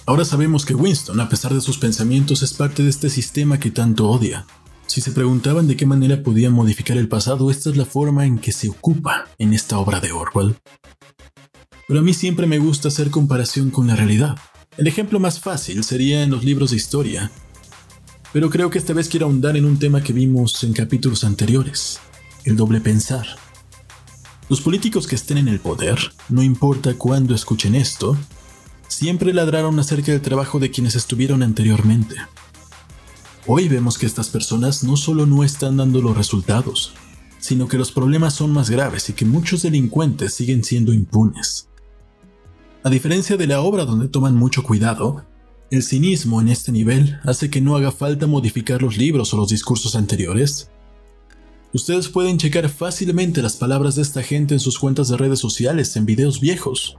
Ahora 0.09 0.25
sabemos 0.25 0.65
que 0.65 0.75
Winston, 0.75 1.19
a 1.19 1.29
pesar 1.29 1.53
de 1.53 1.61
sus 1.61 1.79
pensamientos, 1.79 2.45
es 2.45 2.53
parte 2.53 2.85
de 2.85 2.91
este 2.91 3.11
sistema 3.11 3.59
que 3.59 3.73
tanto 3.73 4.09
odia. 4.09 4.47
Si 4.87 5.01
se 5.01 5.11
preguntaban 5.11 5.67
de 5.67 5.77
qué 5.77 5.85
manera 5.85 6.23
podían 6.23 6.53
modificar 6.53 6.97
el 6.97 7.09
pasado, 7.09 7.51
esta 7.51 7.71
es 7.71 7.77
la 7.77 7.85
forma 7.85 8.25
en 8.25 8.39
que 8.39 8.53
se 8.53 8.69
ocupa 8.69 9.27
en 9.39 9.53
esta 9.53 9.79
obra 9.79 9.99
de 9.99 10.13
Orwell. 10.13 10.55
Pero 11.89 11.99
a 11.99 12.03
mí 12.05 12.15
siempre 12.15 12.47
me 12.47 12.61
gusta 12.61 12.87
hacer 12.87 13.11
comparación 13.11 13.71
con 13.71 13.89
la 13.89 13.97
realidad. 13.97 14.37
El 14.77 14.87
ejemplo 14.87 15.19
más 15.19 15.41
fácil 15.41 15.83
sería 15.83 16.23
en 16.23 16.31
los 16.31 16.45
libros 16.45 16.71
de 16.71 16.77
historia, 16.77 17.33
pero 18.33 18.49
creo 18.49 18.71
que 18.71 18.79
esta 18.79 18.93
vez 18.93 19.09
quiero 19.09 19.27
ahondar 19.27 19.57
en 19.57 19.65
un 19.65 19.77
tema 19.79 20.05
que 20.05 20.13
vimos 20.13 20.63
en 20.63 20.73
capítulos 20.73 21.25
anteriores, 21.25 21.99
el 22.45 22.55
doble 22.57 22.81
pensar. 22.81 23.27
Los 24.49 24.61
políticos 24.61 25.09
que 25.09 25.17
estén 25.17 25.39
en 25.39 25.49
el 25.49 25.59
poder, 25.59 25.99
no 26.29 26.45
importa 26.45 26.95
cuándo 26.95 27.35
escuchen 27.35 27.75
esto, 27.75 28.17
siempre 28.89 29.33
ladraron 29.33 29.79
acerca 29.79 30.13
del 30.13 30.21
trabajo 30.21 30.59
de 30.59 30.71
quienes 30.71 30.95
estuvieron 30.95 31.43
anteriormente. 31.43 32.17
Hoy 33.47 33.69
vemos 33.69 33.99
que 33.99 34.07
estas 34.07 34.29
personas 34.29 34.83
no 34.83 34.97
solo 34.97 35.27
no 35.27 35.45
están 35.45 35.77
dando 35.77 36.03
los 36.03 36.17
resultados, 36.17 36.95
sino 37.39 37.69
que 37.69 37.79
los 37.79 37.93
problemas 37.93 38.35
son 38.35 38.53
más 38.53 38.71
graves 38.71 39.09
y 39.09 39.13
que 39.13 39.25
muchos 39.25 39.63
delincuentes 39.63 40.35
siguen 40.35 40.65
siendo 40.65 40.93
impunes. 40.93 41.69
A 42.83 42.91
diferencia 42.91 43.37
de 43.37 43.47
la 43.47 43.61
obra 43.61 43.85
donde 43.85 44.09
toman 44.09 44.35
mucho 44.35 44.63
cuidado, 44.63 45.25
el 45.71 45.83
cinismo 45.83 46.41
en 46.41 46.49
este 46.49 46.73
nivel 46.73 47.19
hace 47.25 47.51
que 47.51 47.61
no 47.61 47.77
haga 47.77 47.93
falta 47.93 48.27
modificar 48.27 48.83
los 48.83 48.97
libros 48.97 49.33
o 49.35 49.37
los 49.37 49.49
discursos 49.49 49.97
anteriores. 49.97 50.71
Ustedes 51.73 52.09
pueden 52.09 52.39
checar 52.39 52.69
fácilmente 52.69 53.43
las 53.43 53.57
palabras 53.57 53.97
de 53.97 54.03
esta 54.03 54.23
gente 54.23 54.55
en 54.55 54.61
sus 54.61 54.79
cuentas 54.79 55.09
de 55.09 55.17
redes 55.17 55.41
sociales, 55.41 55.95
en 55.97 56.07
videos 56.07 56.41
viejos. 56.41 56.97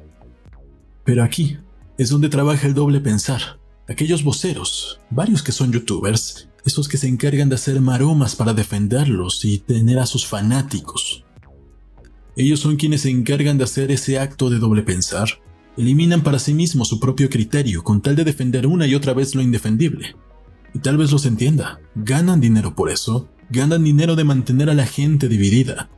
Pero 1.04 1.24
aquí 1.24 1.58
es 1.98 2.10
donde 2.10 2.30
trabaja 2.30 2.68
el 2.68 2.74
doble 2.74 3.00
pensar. 3.00 3.60
Aquellos 3.88 4.24
voceros, 4.24 5.00
varios 5.10 5.42
que 5.42 5.52
son 5.52 5.72
youtubers, 5.72 6.50
esos 6.66 6.88
que 6.88 6.98
se 6.98 7.08
encargan 7.08 7.50
de 7.50 7.56
hacer 7.56 7.80
maromas 7.80 8.36
para 8.36 8.54
defenderlos 8.54 9.46
y 9.46 9.60
tener 9.60 10.00
a 10.00 10.06
sus 10.06 10.26
fanáticos. 10.26 11.24
Ellos 12.36 12.60
son 12.60 12.76
quienes 12.76 13.02
se 13.02 13.10
encargan 13.10 13.58
de 13.58 13.64
hacer 13.64 13.92
ese 13.92 14.20
acto 14.20 14.50
de 14.50 14.60
doble 14.60 14.84
pensar 14.84 15.28
eliminan 15.78 16.24
para 16.24 16.40
sí 16.40 16.54
mismos 16.54 16.88
su 16.88 17.00
propio 17.00 17.30
criterio 17.30 17.84
con 17.84 18.02
tal 18.02 18.16
de 18.16 18.24
defender 18.24 18.68
una 18.68 18.88
y 18.88 18.96
otra 18.96 19.14
vez 19.14 19.36
lo 19.36 19.42
indefendible. 19.42 20.16
Y 20.74 20.80
tal 20.80 20.98
vez 20.98 21.12
los 21.12 21.26
entienda, 21.26 21.80
ganan 21.96 22.42
dinero 22.42 22.76
por 22.76 22.90
eso, 22.90 23.30
ganan 23.50 23.84
dinero 23.84 24.16
de 24.16 24.24
mantener 24.24 24.70
a 24.70 24.74
la 24.74 24.86
gente 24.86 25.28
dividida. 25.28 25.90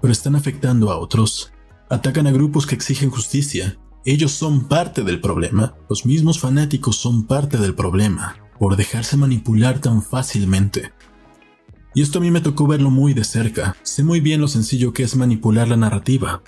Pero 0.00 0.12
están 0.12 0.34
afectando 0.34 0.90
a 0.90 0.98
otros, 0.98 1.52
atacan 1.88 2.26
a 2.26 2.32
grupos 2.32 2.66
que 2.66 2.74
exigen 2.74 3.10
justicia, 3.10 3.78
ellos 4.04 4.32
son 4.32 4.68
parte 4.68 5.02
del 5.02 5.20
problema, 5.20 5.74
los 5.88 6.04
mismos 6.06 6.40
fanáticos 6.40 6.96
son 6.96 7.26
parte 7.26 7.56
del 7.58 7.74
problema, 7.74 8.36
por 8.58 8.76
dejarse 8.76 9.16
manipular 9.16 9.80
tan 9.80 10.02
fácilmente. 10.02 10.92
Y 11.94 12.02
esto 12.02 12.18
a 12.18 12.22
mí 12.22 12.30
me 12.30 12.40
tocó 12.40 12.66
verlo 12.66 12.90
muy 12.90 13.14
de 13.14 13.24
cerca, 13.24 13.76
sé 13.82 14.02
muy 14.02 14.20
bien 14.20 14.40
lo 14.40 14.48
sencillo 14.48 14.92
que 14.92 15.02
es 15.02 15.14
manipular 15.14 15.68
la 15.68 15.76
narrativa, 15.76 16.42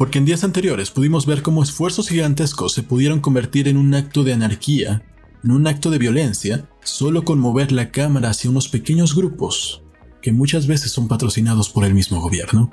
porque 0.00 0.16
en 0.16 0.24
días 0.24 0.44
anteriores 0.44 0.90
pudimos 0.90 1.26
ver 1.26 1.42
cómo 1.42 1.62
esfuerzos 1.62 2.08
gigantescos 2.08 2.72
se 2.72 2.82
pudieron 2.82 3.20
convertir 3.20 3.68
en 3.68 3.76
un 3.76 3.92
acto 3.94 4.24
de 4.24 4.32
anarquía, 4.32 5.02
en 5.44 5.50
un 5.50 5.66
acto 5.66 5.90
de 5.90 5.98
violencia, 5.98 6.70
solo 6.82 7.22
con 7.22 7.38
mover 7.38 7.70
la 7.70 7.90
cámara 7.90 8.30
hacia 8.30 8.48
unos 8.48 8.68
pequeños 8.68 9.14
grupos, 9.14 9.82
que 10.22 10.32
muchas 10.32 10.66
veces 10.66 10.90
son 10.90 11.06
patrocinados 11.06 11.68
por 11.68 11.84
el 11.84 11.92
mismo 11.92 12.18
gobierno. 12.18 12.70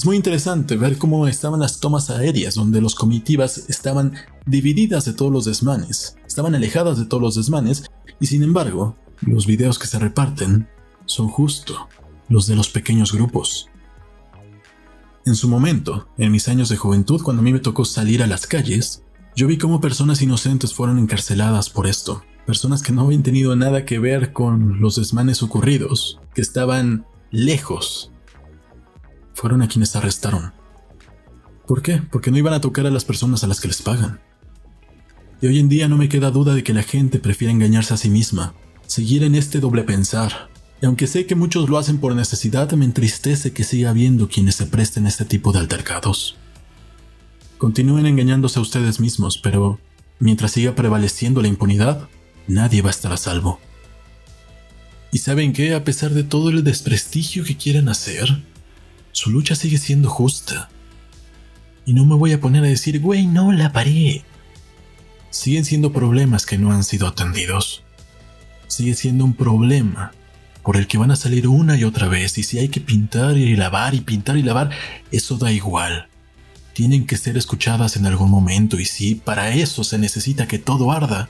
Es 0.00 0.06
muy 0.06 0.16
interesante 0.16 0.78
ver 0.78 0.96
cómo 0.96 1.28
estaban 1.28 1.60
las 1.60 1.78
tomas 1.78 2.08
aéreas 2.08 2.54
donde 2.54 2.80
los 2.80 2.94
comitivas 2.94 3.68
estaban 3.68 4.14
divididas 4.46 5.04
de 5.04 5.12
todos 5.12 5.30
los 5.30 5.44
desmanes, 5.44 6.16
estaban 6.26 6.54
alejadas 6.54 6.98
de 6.98 7.04
todos 7.04 7.22
los 7.22 7.34
desmanes, 7.34 7.84
y 8.18 8.24
sin 8.24 8.42
embargo, 8.42 8.96
los 9.20 9.44
videos 9.44 9.78
que 9.78 9.86
se 9.86 9.98
reparten 9.98 10.66
son 11.04 11.28
justo 11.28 11.86
los 12.30 12.46
de 12.46 12.56
los 12.56 12.70
pequeños 12.70 13.12
grupos. 13.12 13.68
En 15.26 15.34
su 15.34 15.50
momento, 15.50 16.08
en 16.16 16.32
mis 16.32 16.48
años 16.48 16.70
de 16.70 16.78
juventud, 16.78 17.20
cuando 17.22 17.40
a 17.40 17.44
mí 17.44 17.52
me 17.52 17.60
tocó 17.60 17.84
salir 17.84 18.22
a 18.22 18.26
las 18.26 18.46
calles, 18.46 19.02
yo 19.36 19.48
vi 19.48 19.58
cómo 19.58 19.82
personas 19.82 20.22
inocentes 20.22 20.72
fueron 20.72 20.98
encarceladas 20.98 21.68
por 21.68 21.86
esto. 21.86 22.24
Personas 22.46 22.80
que 22.80 22.92
no 22.92 23.02
habían 23.02 23.22
tenido 23.22 23.54
nada 23.54 23.84
que 23.84 23.98
ver 23.98 24.32
con 24.32 24.80
los 24.80 24.96
desmanes 24.96 25.42
ocurridos, 25.42 26.18
que 26.32 26.40
estaban 26.40 27.04
lejos, 27.30 28.09
fueron 29.40 29.62
a 29.62 29.68
quienes 29.68 29.96
arrestaron. 29.96 30.52
¿Por 31.66 31.80
qué? 31.80 32.02
Porque 32.12 32.30
no 32.30 32.36
iban 32.36 32.52
a 32.52 32.60
tocar 32.60 32.86
a 32.86 32.90
las 32.90 33.06
personas 33.06 33.42
a 33.42 33.46
las 33.46 33.58
que 33.58 33.68
les 33.68 33.80
pagan. 33.80 34.20
Y 35.40 35.46
hoy 35.46 35.58
en 35.58 35.70
día 35.70 35.88
no 35.88 35.96
me 35.96 36.10
queda 36.10 36.30
duda 36.30 36.52
de 36.52 36.62
que 36.62 36.74
la 36.74 36.82
gente 36.82 37.18
prefiere 37.18 37.50
engañarse 37.50 37.94
a 37.94 37.96
sí 37.96 38.10
misma, 38.10 38.54
seguir 38.86 39.24
en 39.24 39.34
este 39.34 39.58
doble 39.58 39.82
pensar, 39.84 40.50
y 40.82 40.86
aunque 40.86 41.06
sé 41.06 41.24
que 41.24 41.36
muchos 41.36 41.70
lo 41.70 41.78
hacen 41.78 41.98
por 41.98 42.14
necesidad, 42.14 42.70
me 42.72 42.84
entristece 42.84 43.54
que 43.54 43.64
siga 43.64 43.88
habiendo 43.88 44.28
quienes 44.28 44.56
se 44.56 44.66
presten 44.66 45.06
este 45.06 45.24
tipo 45.24 45.52
de 45.52 45.60
altercados. 45.60 46.36
Continúen 47.56 48.04
engañándose 48.04 48.58
a 48.58 48.62
ustedes 48.62 49.00
mismos, 49.00 49.38
pero 49.38 49.80
mientras 50.18 50.52
siga 50.52 50.74
prevaleciendo 50.74 51.40
la 51.40 51.48
impunidad, 51.48 52.10
nadie 52.46 52.82
va 52.82 52.88
a 52.88 52.90
estar 52.90 53.10
a 53.10 53.16
salvo. 53.16 53.58
¿Y 55.12 55.18
saben 55.18 55.54
qué? 55.54 55.74
A 55.74 55.82
pesar 55.82 56.10
de 56.10 56.24
todo 56.24 56.50
el 56.50 56.62
desprestigio 56.62 57.42
que 57.44 57.56
quieran 57.56 57.88
hacer, 57.88 58.42
su 59.12 59.30
lucha 59.30 59.54
sigue 59.54 59.78
siendo 59.78 60.08
justa. 60.08 60.70
Y 61.86 61.92
no 61.92 62.04
me 62.04 62.14
voy 62.14 62.32
a 62.32 62.40
poner 62.40 62.64
a 62.64 62.68
decir, 62.68 63.00
güey, 63.00 63.26
no 63.26 63.52
la 63.52 63.72
paré. 63.72 64.24
Siguen 65.30 65.64
siendo 65.64 65.92
problemas 65.92 66.46
que 66.46 66.58
no 66.58 66.72
han 66.72 66.84
sido 66.84 67.06
atendidos. 67.06 67.82
Sigue 68.66 68.94
siendo 68.94 69.24
un 69.24 69.34
problema 69.34 70.12
por 70.62 70.76
el 70.76 70.86
que 70.86 70.98
van 70.98 71.10
a 71.10 71.16
salir 71.16 71.48
una 71.48 71.76
y 71.76 71.84
otra 71.84 72.08
vez, 72.08 72.36
y 72.38 72.42
si 72.42 72.58
hay 72.58 72.68
que 72.68 72.80
pintar 72.80 73.36
y 73.36 73.56
lavar 73.56 73.94
y 73.94 74.00
pintar 74.00 74.36
y 74.36 74.42
lavar, 74.42 74.70
eso 75.10 75.36
da 75.36 75.50
igual. 75.50 76.08
Tienen 76.74 77.06
que 77.06 77.16
ser 77.16 77.36
escuchadas 77.36 77.96
en 77.96 78.06
algún 78.06 78.30
momento, 78.30 78.78
y 78.78 78.84
si 78.84 79.14
para 79.14 79.50
eso 79.50 79.84
se 79.84 79.98
necesita 79.98 80.46
que 80.46 80.58
todo 80.58 80.92
arda, 80.92 81.28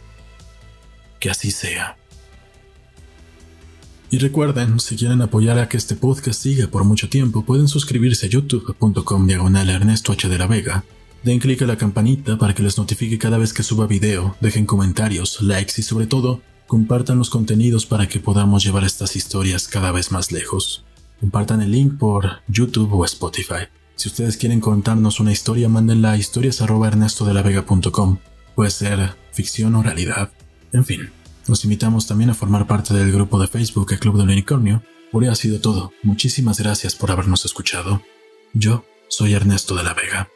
que 1.21 1.31
así 1.31 1.51
sea. 1.51 1.97
Y 4.13 4.19
recuerden, 4.19 4.81
si 4.81 4.97
quieren 4.97 5.23
apoyar 5.23 5.61
a 5.61 5.69
que 5.69 5.77
este 5.77 5.95
podcast 5.95 6.43
siga 6.43 6.67
por 6.67 6.83
mucho 6.83 7.09
tiempo, 7.09 7.45
pueden 7.45 7.69
suscribirse 7.69 8.27
a 8.27 8.29
youtube.com 8.29 9.27
diagonal 9.27 9.71
Ernesto 9.71 10.13
H. 10.13 10.29
de 10.29 10.37
la 10.37 10.49
Vega. 10.49 10.85
Den 11.23 11.39
clic 11.39 11.63
a 11.63 11.67
la 11.67 11.77
campanita 11.77 12.37
para 12.37 12.53
que 12.53 12.65
les 12.65 12.77
notifique 12.77 13.19
cada 13.19 13.39
vez 13.39 13.53
que 13.53 13.63
suba 13.63 13.87
video, 13.87 14.35
dejen 14.41 14.67
comentarios, 14.67 15.41
likes 15.43 15.75
y 15.77 15.83
sobre 15.83 16.09
todo, 16.09 16.41
compartan 16.67 17.19
los 17.19 17.31
contenidos 17.31 17.87
para 17.87 18.09
que 18.09 18.19
podamos 18.19 18.65
llevar 18.65 18.83
estas 18.83 19.15
historias 19.15 19.69
cada 19.69 19.93
vez 19.93 20.11
más 20.11 20.33
lejos. 20.33 20.85
Compartan 21.21 21.63
el 21.63 21.71
link 21.71 21.97
por 21.97 22.41
YouTube 22.49 22.93
o 22.95 23.05
Spotify. 23.05 23.69
Si 23.95 24.09
ustedes 24.09 24.37
quieren 24.37 24.61
contarnos 24.61 25.21
una 25.21 25.31
historia, 25.31 25.69
mándenla 25.69 26.13
a 26.13 26.17
historias.ernestodelavega.com. 26.17 28.19
Puede 28.57 28.71
ser 28.71 29.15
ficción 29.31 29.77
o 29.77 29.85
realidad. 29.85 30.33
En 30.73 30.85
fin, 30.85 31.11
los 31.51 31.65
invitamos 31.65 32.07
también 32.07 32.31
a 32.31 32.35
formar 32.35 32.69
parte 32.69 32.95
del 32.95 33.11
grupo 33.11 33.41
de 33.41 33.49
Facebook 33.49 33.91
El 33.91 33.99
Club 33.99 34.17
del 34.17 34.29
Unicornio. 34.29 34.85
Por 35.11 35.25
hoy 35.25 35.29
ha 35.29 35.35
sido 35.35 35.61
todo. 35.61 35.93
Muchísimas 36.05 36.61
gracias 36.61 36.95
por 36.95 37.11
habernos 37.11 37.45
escuchado. 37.45 38.03
Yo 38.55 38.85
soy 39.09 39.35
Ernesto 39.35 39.75
de 39.75 39.83
la 39.83 39.93
Vega. 39.93 40.29